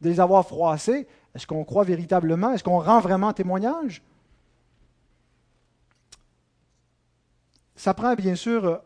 [0.00, 2.52] de les avoir froissés, est-ce qu'on croit véritablement?
[2.52, 4.02] Est-ce qu'on rend vraiment témoignage?
[7.76, 8.80] Ça prend bien sûr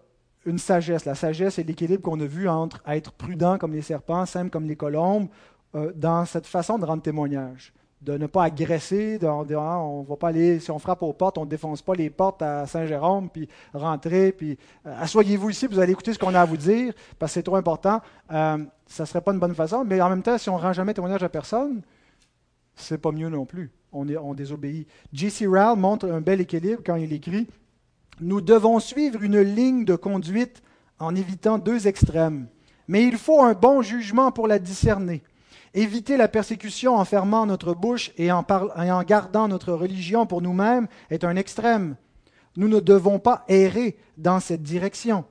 [0.44, 1.04] une sagesse.
[1.04, 4.66] La sagesse est l'équilibre qu'on a vu entre être prudent comme les serpents, simple comme
[4.66, 5.28] les colombes,
[5.74, 10.16] euh, dans cette façon de rendre témoignage, de ne pas agresser, de, ah, on va
[10.16, 13.28] pas aller, si on frappe aux portes, on ne défonce pas les portes à Saint-Jérôme,
[13.28, 16.94] puis rentrer, puis euh, asseyez-vous ici, vous allez écouter ce qu'on a à vous dire,
[17.18, 18.00] parce que c'est trop important.
[18.30, 20.62] Euh, ça ne serait pas une bonne façon, mais en même temps, si on ne
[20.62, 21.82] rend jamais témoignage à personne,
[22.76, 23.72] c'est pas mieux non plus.
[23.92, 24.86] On, est, on désobéit.
[25.12, 25.46] J.C.
[25.46, 27.48] Rowell montre un bel équilibre quand il écrit
[28.20, 30.62] Nous devons suivre une ligne de conduite
[31.00, 32.46] en évitant deux extrêmes,
[32.86, 35.22] mais il faut un bon jugement pour la discerner.
[35.74, 38.44] Éviter la persécution en fermant notre bouche et en,
[39.02, 41.96] gardant notre religion pour nous-mêmes est un extrême.
[42.56, 45.24] Nous ne devons pas errer dans cette direction.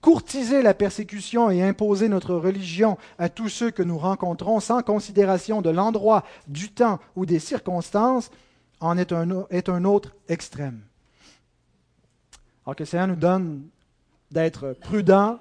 [0.00, 5.62] Courtiser la persécution et imposer notre religion à tous ceux que nous rencontrons sans considération
[5.62, 8.30] de l'endroit, du temps ou des circonstances
[8.80, 10.82] en est un, est un autre extrême.
[12.64, 13.68] Alors que le Seigneur nous donne
[14.30, 15.38] d'être prudents,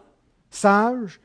[0.49, 1.19] sages,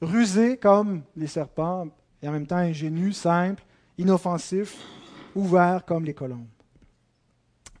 [0.00, 1.88] rusés comme les serpents,
[2.24, 3.62] et en même temps ingénu, simple,
[3.98, 4.78] inoffensif,
[5.34, 6.48] ouvert comme les colombes.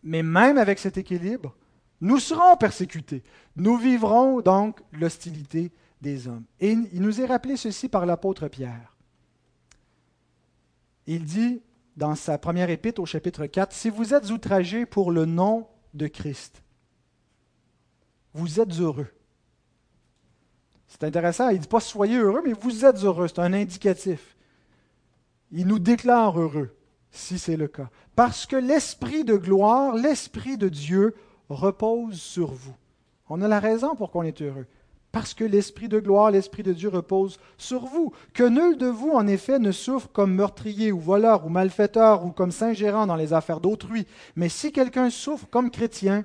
[0.02, 1.56] Mais même avec cet équilibre,
[2.02, 3.22] nous serons persécutés.
[3.56, 5.72] Nous vivrons donc l'hostilité
[6.02, 6.44] des hommes.
[6.60, 8.94] Et il nous est rappelé ceci par l'apôtre Pierre.
[11.06, 11.62] Il dit
[11.96, 16.06] dans sa première épître au chapitre 4, Si vous êtes outragés pour le nom de
[16.06, 16.62] Christ,
[18.34, 19.08] vous êtes heureux.
[20.86, 24.33] C'est intéressant, il ne dit pas soyez heureux, mais vous êtes heureux, c'est un indicatif.
[25.56, 26.74] Il nous déclare heureux,
[27.12, 27.88] si c'est le cas.
[28.16, 31.14] Parce que l'Esprit de gloire, l'Esprit de Dieu
[31.48, 32.74] repose sur vous.
[33.28, 34.66] On a la raison pour qu'on est heureux.
[35.12, 38.12] Parce que l'Esprit de gloire, l'Esprit de Dieu repose sur vous.
[38.32, 42.32] Que nul de vous, en effet, ne souffre comme meurtrier ou voleur ou malfaiteur ou
[42.32, 44.08] comme saint-gérant dans les affaires d'autrui.
[44.34, 46.24] Mais si quelqu'un souffre comme chrétien,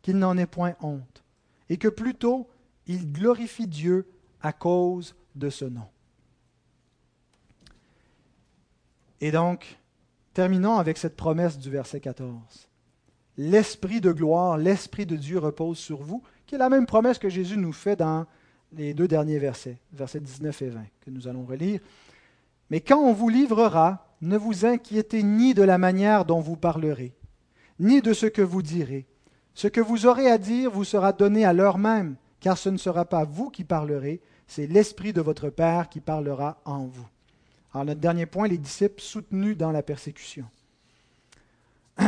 [0.00, 1.22] qu'il n'en ait point honte.
[1.68, 2.48] Et que plutôt,
[2.86, 4.06] il glorifie Dieu
[4.40, 5.91] à cause de ce nom.
[9.22, 9.78] Et donc,
[10.34, 12.68] terminons avec cette promesse du verset 14.
[13.38, 17.28] L'Esprit de gloire, l'Esprit de Dieu repose sur vous, qui est la même promesse que
[17.28, 18.26] Jésus nous fait dans
[18.72, 21.78] les deux derniers versets, versets 19 et 20, que nous allons relire.
[22.68, 27.14] Mais quand on vous livrera, ne vous inquiétez ni de la manière dont vous parlerez,
[27.78, 29.06] ni de ce que vous direz.
[29.54, 32.76] Ce que vous aurez à dire vous sera donné à l'heure même, car ce ne
[32.76, 37.06] sera pas vous qui parlerez, c'est l'Esprit de votre Père qui parlera en vous.
[37.74, 40.44] Alors, dernier point, les disciples soutenus dans la persécution.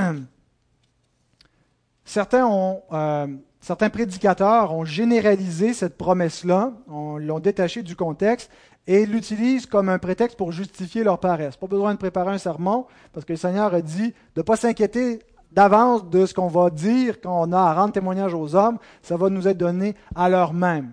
[2.05, 3.27] Certains, ont, euh,
[3.61, 8.51] certains prédicateurs ont généralisé cette promesse-là, l'ont détachée du contexte
[8.87, 11.57] et l'utilisent comme un prétexte pour justifier leur paresse.
[11.57, 12.85] Pas besoin de préparer un sermon
[13.15, 16.69] parce que le Seigneur a dit de ne pas s'inquiéter d'avance de ce qu'on va
[16.69, 20.29] dire quand on a à rendre témoignage aux hommes, ça va nous être donné à
[20.29, 20.93] l'heure même.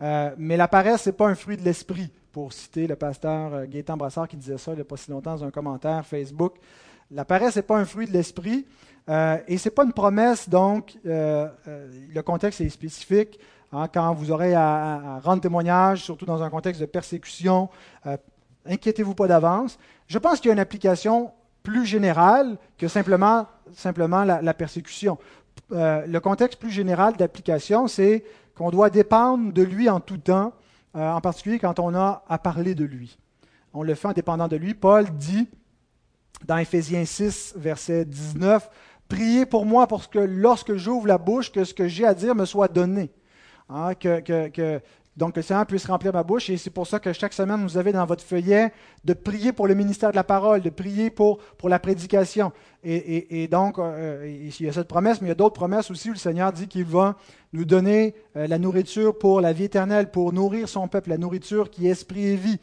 [0.00, 3.52] Euh, mais la paresse, ce n'est pas un fruit de l'esprit pour citer le pasteur
[3.54, 6.04] euh, Gaétan Brassard qui disait ça il n'y a pas si longtemps dans un commentaire
[6.04, 6.54] Facebook.
[7.10, 8.66] La paresse n'est pas un fruit de l'esprit
[9.08, 13.38] euh, et ce n'est pas une promesse, donc euh, le contexte est spécifique.
[13.72, 17.70] Hein, quand vous aurez à, rendre témoignage, surtout dans un contexte de persécution,
[18.66, 19.78] inquiétez-vous pas d'avance.
[20.06, 25.16] Je pense qu'il y a une application plus générale que simplement, simplement la, persécution.
[25.70, 28.24] le contexte plus général d'application, c'est
[28.54, 30.52] qu'on doit dépendre de lui en tout temps
[30.96, 33.18] euh, en particulier quand on a à parler de lui.
[33.74, 34.74] On le fait en dépendant de lui.
[34.74, 35.48] Paul dit
[36.44, 38.68] dans Éphésiens 6, verset 19,
[39.08, 42.34] Priez pour moi pour que lorsque j'ouvre la bouche, que ce que j'ai à dire
[42.34, 43.10] me soit donné.
[43.68, 44.80] Hein, que, que,
[45.16, 46.48] donc, le Seigneur puisse remplir ma bouche.
[46.48, 48.72] Et c'est pour ça que chaque semaine, vous avez dans votre feuillet
[49.04, 52.52] de prier pour le ministère de la parole, de prier pour, pour la prédication.
[52.82, 56.08] Et, donc, euh, il y a cette promesse, mais il y a d'autres promesses aussi
[56.08, 57.16] où le Seigneur dit qu'il va
[57.52, 61.70] nous donner euh, la nourriture pour la vie éternelle, pour nourrir son peuple, la nourriture
[61.70, 62.58] qui est esprit et vie.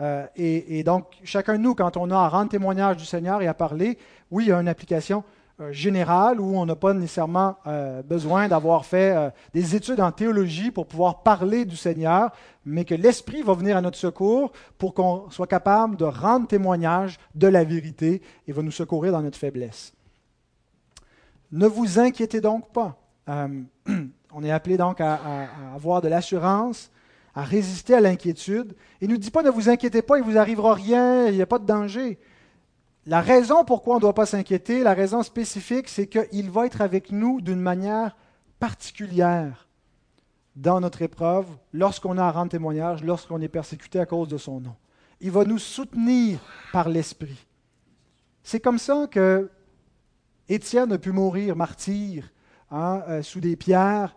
[0.00, 3.40] Euh, et, et, donc, chacun de nous, quand on a à rendre témoignage du Seigneur
[3.40, 3.98] et à parler,
[4.30, 5.24] oui, il y a une application
[5.60, 10.12] euh, général où on n'a pas nécessairement euh, besoin d'avoir fait euh, des études en
[10.12, 12.30] théologie pour pouvoir parler du Seigneur,
[12.64, 17.18] mais que l'Esprit va venir à notre secours pour qu'on soit capable de rendre témoignage
[17.34, 19.92] de la vérité et va nous secourir dans notre faiblesse.
[21.50, 22.96] Ne vous inquiétez donc pas.
[23.26, 26.92] on est appelé donc à, à avoir de l'assurance,
[27.34, 28.76] à résister à l'inquiétude.
[29.00, 31.34] Il ne nous dit pas ne vous inquiétez pas, il ne vous arrivera rien, il
[31.34, 32.16] n'y a pas de danger.
[33.08, 36.82] La raison pourquoi on ne doit pas s'inquiéter, la raison spécifique, c'est qu'il va être
[36.82, 38.14] avec nous d'une manière
[38.58, 39.66] particulière
[40.56, 44.60] dans notre épreuve, lorsqu'on a à rendre témoignage, lorsqu'on est persécuté à cause de son
[44.60, 44.76] nom.
[45.22, 46.38] Il va nous soutenir
[46.70, 47.46] par l'Esprit.
[48.42, 49.50] C'est comme ça que
[50.46, 52.30] Étienne a pu mourir martyr
[52.70, 54.14] hein, euh, sous des pierres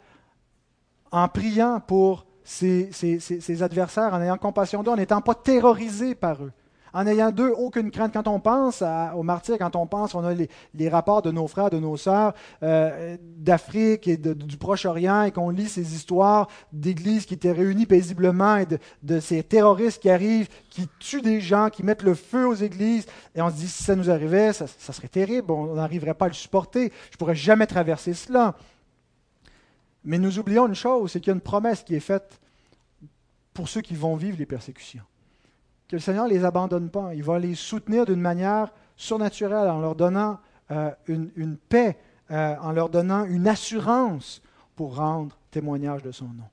[1.14, 6.44] en priant pour ses, ses adversaires, en ayant compassion d'eux, en n'étant pas terrorisé par
[6.44, 6.52] eux
[6.94, 8.14] en ayant d'eux aucune crainte.
[8.14, 8.84] Quand on pense
[9.16, 12.34] aux martyrs, quand on pense, on a les, rapports de nos frères, de nos sœurs
[12.64, 18.58] euh, d'Afrique et du Proche-Orient et qu'on lit ces histoires d'églises qui étaient réunies paisiblement
[18.58, 18.68] et
[19.04, 23.06] de, ces terroristes qui arrivent, qui tuent des gens, qui mettent le feu aux églises.
[23.36, 26.26] Et on se dit, si ça nous arrivait, ça, ça serait terrible, on n'arriverait pas
[26.26, 26.92] à le supporter.
[27.10, 28.56] Je ne pourrais jamais traverser cela.
[30.04, 32.39] Mais nous oublions une chose, c'est qu'il y a une promesse qui est faite
[33.54, 35.04] pour ceux qui vont vivre les persécutions
[35.92, 37.14] que le Seigneur ne les abandonne pas.
[37.14, 40.39] Il va les soutenir d'une manière surnaturelle en leur donnant
[40.72, 41.98] euh, une, paix,
[42.32, 44.42] euh, en leur donnant une assurance
[44.78, 46.46] pour rendre témoignage de son nom.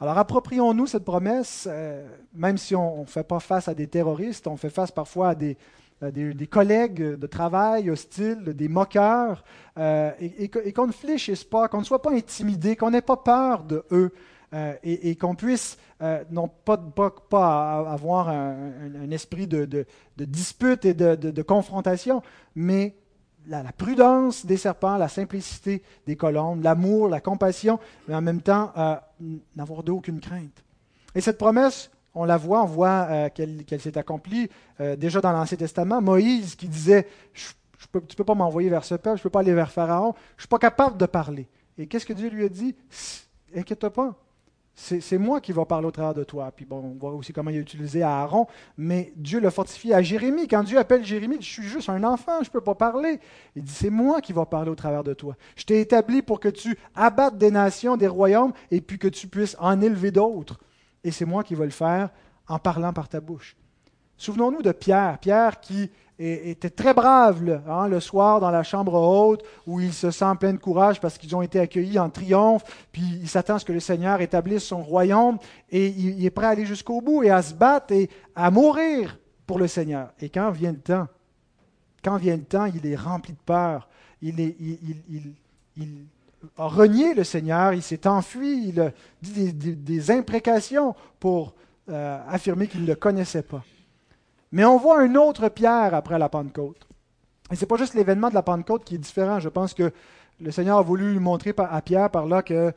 [0.00, 4.46] Alors approprions-nous cette promesse, euh, même si on ne fait pas face à des terroristes,
[4.46, 5.58] on fait face parfois à des,
[6.00, 9.44] des, collègues de travail hostiles, des moqueurs,
[9.78, 13.64] et, et qu'on ne fléchisse pas, qu'on ne soit pas intimidé, qu'on n'ait pas peur
[13.64, 14.12] de eux,
[14.54, 16.78] euh, et, qu'on puisse euh, non pas,
[17.90, 19.86] avoir un, esprit de,
[20.16, 22.22] dispute et de, confrontation,
[22.54, 22.94] mais
[23.48, 28.72] la, prudence des serpents, la simplicité des colombes, l'amour, la compassion, mais en même temps
[28.76, 28.96] euh,
[29.56, 30.62] n'avoir d'aucune crainte.
[31.14, 34.48] Et cette promesse, on la voit, on voit qu'elle s'est accomplie
[34.96, 36.00] déjà dans l'Ancien Testament.
[36.00, 37.52] Moïse qui disait, tu
[37.94, 40.36] ne peux pas m'envoyer vers ce peuple, je ne peux pas aller vers Pharaon, je
[40.36, 41.46] ne suis pas capable de parler.
[41.78, 42.74] Et qu'est-ce que Dieu lui a dit
[43.54, 44.14] Inquiète pas,
[44.78, 46.52] c'est moi qui vais parler au travers de toi.
[46.54, 48.46] Puis bon, on voit aussi comment il a utilisé Aaron,
[48.76, 50.46] mais Dieu l'a fortifié à Jérémie.
[50.46, 53.18] Quand Dieu appelle Jérémie, je suis juste un enfant, je ne peux pas parler.
[53.56, 55.34] Il dit, c'est moi qui vais parler au travers de toi.
[55.56, 59.28] Je t'ai établi pour que tu abattes des nations, des royaumes, et puis que tu
[59.28, 60.60] puisses en élever d'autres.
[61.02, 62.10] Et c'est moi qui vais le faire
[62.46, 63.56] en parlant par ta bouche.
[64.16, 65.18] Souvenons-nous de Pierre.
[65.18, 70.10] Pierre qui était très brave hein, le soir dans la chambre haute où il se
[70.10, 73.58] sent plein de courage parce qu'ils ont été accueillis en triomphe, puis il s'attend à
[73.58, 75.38] ce que le Seigneur établisse son royaume
[75.70, 79.18] et il, est prêt à aller jusqu'au bout et à se battre et à mourir
[79.46, 80.08] pour le Seigneur.
[80.20, 81.06] Et quand vient le temps,
[82.02, 83.86] quand vient le temps, il est rempli de peur,
[84.22, 84.54] il,
[86.56, 88.90] a renié le Seigneur, il s'est enfui, il a
[89.20, 91.54] dit des, imprécations pour
[91.90, 93.62] euh, affirmer qu'il ne le connaissait pas.
[94.52, 96.86] Mais on voit un autre Pierre après la Pentecôte.
[97.50, 99.38] Et ce n'est pas juste l'événement de la Pentecôte qui est différent.
[99.40, 99.92] Je pense que
[100.40, 102.74] le Seigneur a voulu montrer à Pierre par là qu'il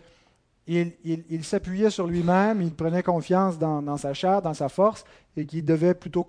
[0.67, 5.03] il, s'appuyait sur lui-même, il prenait confiance dans, sa chair, dans sa force,
[5.35, 6.25] et qu'il devait plutôt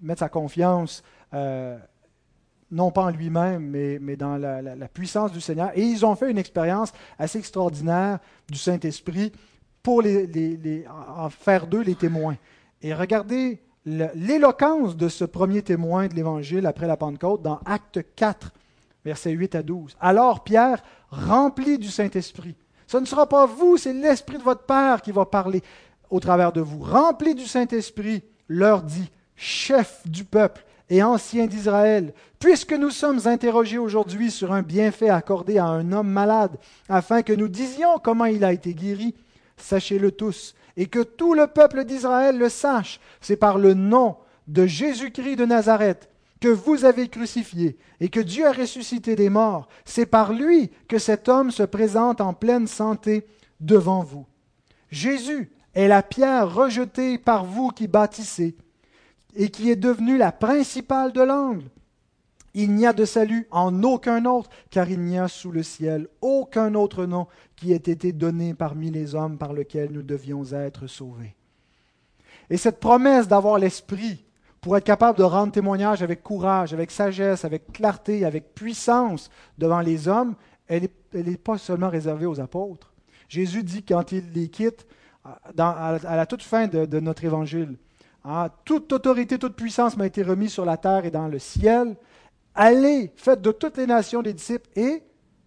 [0.00, 1.02] mettre sa confiance
[1.34, 1.78] euh,
[2.70, 5.70] non pas en lui-même, mais, dans la, puissance du Seigneur.
[5.74, 8.18] Et ils ont fait une expérience assez extraordinaire
[8.48, 9.32] du Saint-Esprit
[9.82, 10.02] pour
[10.90, 12.36] en faire d'eux les témoins.
[12.82, 13.60] Et regardez
[14.14, 18.52] l'éloquence de ce premier témoin de l'Évangile après la Pentecôte dans Acte 4,
[19.04, 19.96] versets 8 à 12.
[20.00, 22.54] Alors Pierre, rempli du Saint-Esprit,
[22.86, 25.62] ce ne sera pas vous, c'est l'Esprit de votre Père qui va parler.
[26.10, 32.14] au travers de vous, rempli du Saint-Esprit, leur dit, chef du peuple et ancien d'Israël,
[32.38, 36.56] puisque nous sommes interrogés aujourd'hui sur un bienfait accordé à un homme malade,
[36.88, 39.14] afin que nous disions comment il a été guéri,
[39.60, 44.66] sachez-le tous, et que tout le peuple d'Israël le sache, c'est par le nom de
[44.66, 46.08] Jésus-Christ de Nazareth
[46.40, 49.68] que vous avez crucifié et que Dieu a ressuscité des morts.
[49.84, 53.26] C'est par lui que cet homme se présente en pleine santé
[53.60, 54.26] devant vous.
[54.90, 58.56] Jésus est la pierre rejetée par vous qui bâtissez
[59.34, 61.64] et qui est devenue la principale de l'angle.
[62.54, 66.08] Il n'y a de salut en aucun autre, car il n'y a sous le ciel
[66.20, 67.26] aucun autre nom
[67.56, 71.34] qui ait été donné parmi les hommes par lequel nous devions être sauvés.
[72.50, 74.24] Et cette promesse d'avoir l'Esprit
[74.60, 79.80] pour être capable de rendre témoignage avec courage, avec sagesse, avec clarté, avec puissance devant
[79.80, 80.34] les hommes,
[80.66, 82.92] elle n'est pas seulement réservée aux apôtres.
[83.28, 84.86] Jésus dit quand il les quitte,
[85.24, 87.76] à, la toute fin de, notre évangile,
[88.24, 91.96] hein, toute autorité, toute puissance m'a été remise sur la terre et dans le ciel.
[92.60, 95.04] Allez, faites de toutes les nations des disciples et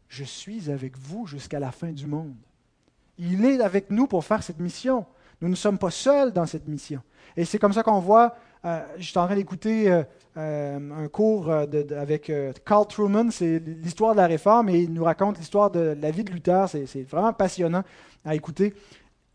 [0.07, 2.37] je suis avec vous jusqu'à la fin du monde.
[3.17, 5.05] Il est avec nous pour faire cette mission.
[5.41, 7.01] Nous ne sommes pas seuls dans cette mission.
[7.35, 8.33] Et c'est comme ça qu'on voit,
[8.63, 10.03] euh, je suis en train d'écouter euh,
[10.37, 12.31] euh, un cours avec
[12.65, 16.23] Carl Truman, c'est l'histoire de la réforme, et il nous raconte l'histoire de la vie
[16.23, 17.83] de Luther, c'est vraiment passionnant
[18.23, 18.73] à écouter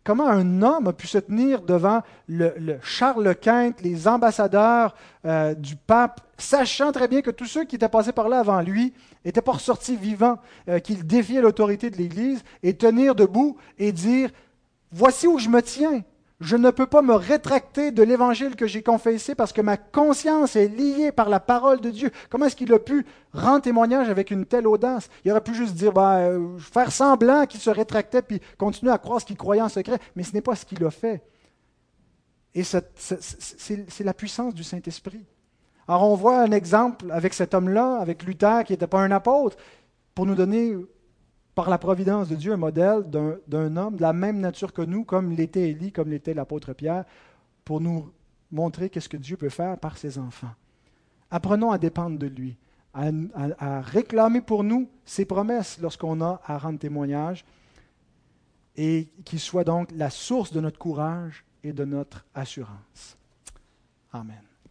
[0.07, 4.95] comment un homme a pu se tenir devant le, Charles Quint, les ambassadeurs
[5.59, 8.95] du pape, sachant très bien que tous ceux qui étaient passés par là avant lui
[9.25, 10.39] n'étaient pas ressortis vivants,
[10.85, 14.31] qu'ils défiaient l'autorité de l'Église, et tenir debout et dire,
[14.93, 16.03] voici où je me tiens,
[16.41, 20.55] je ne peux pas me rétracter de l'évangile que j'ai confessé parce que ma conscience
[20.55, 22.11] est liée par la parole de Dieu.
[22.29, 25.09] Comment est-ce qu'il a pu rendre témoignage avec une telle audace?
[25.25, 28.99] Il aurait pu juste dire, bah, euh, faire semblant qu'il se rétractait puis continuer à
[28.99, 31.23] croire ce qu'il croyait en secret, mais ce n'est pas ce qu'il a fait.
[32.55, 35.25] Et c'est la puissance du Saint-Esprit.
[35.89, 39.57] Alors on voit un exemple avec cet homme-là, avec Luther, qui n'était pas un apôtre,
[40.15, 40.75] pour nous donner
[41.57, 45.05] par la providence de Dieu, un modèle d'un homme de la même nature que nous,
[45.05, 47.07] comme l'était Élie, comme l'était l'apôtre Pierre,
[47.65, 48.13] pour nous
[48.53, 50.53] montrer qu'est-ce que Dieu peut faire par ses enfants.
[51.31, 52.59] Apprenons à dépendre de lui,
[52.93, 53.09] à,
[53.59, 57.43] à réclamer pour nous ses promesses lorsqu'on a à rendre témoignage,
[58.77, 63.17] et qu'il soit donc la source de notre courage et de notre assurance.
[64.13, 64.46] Amen.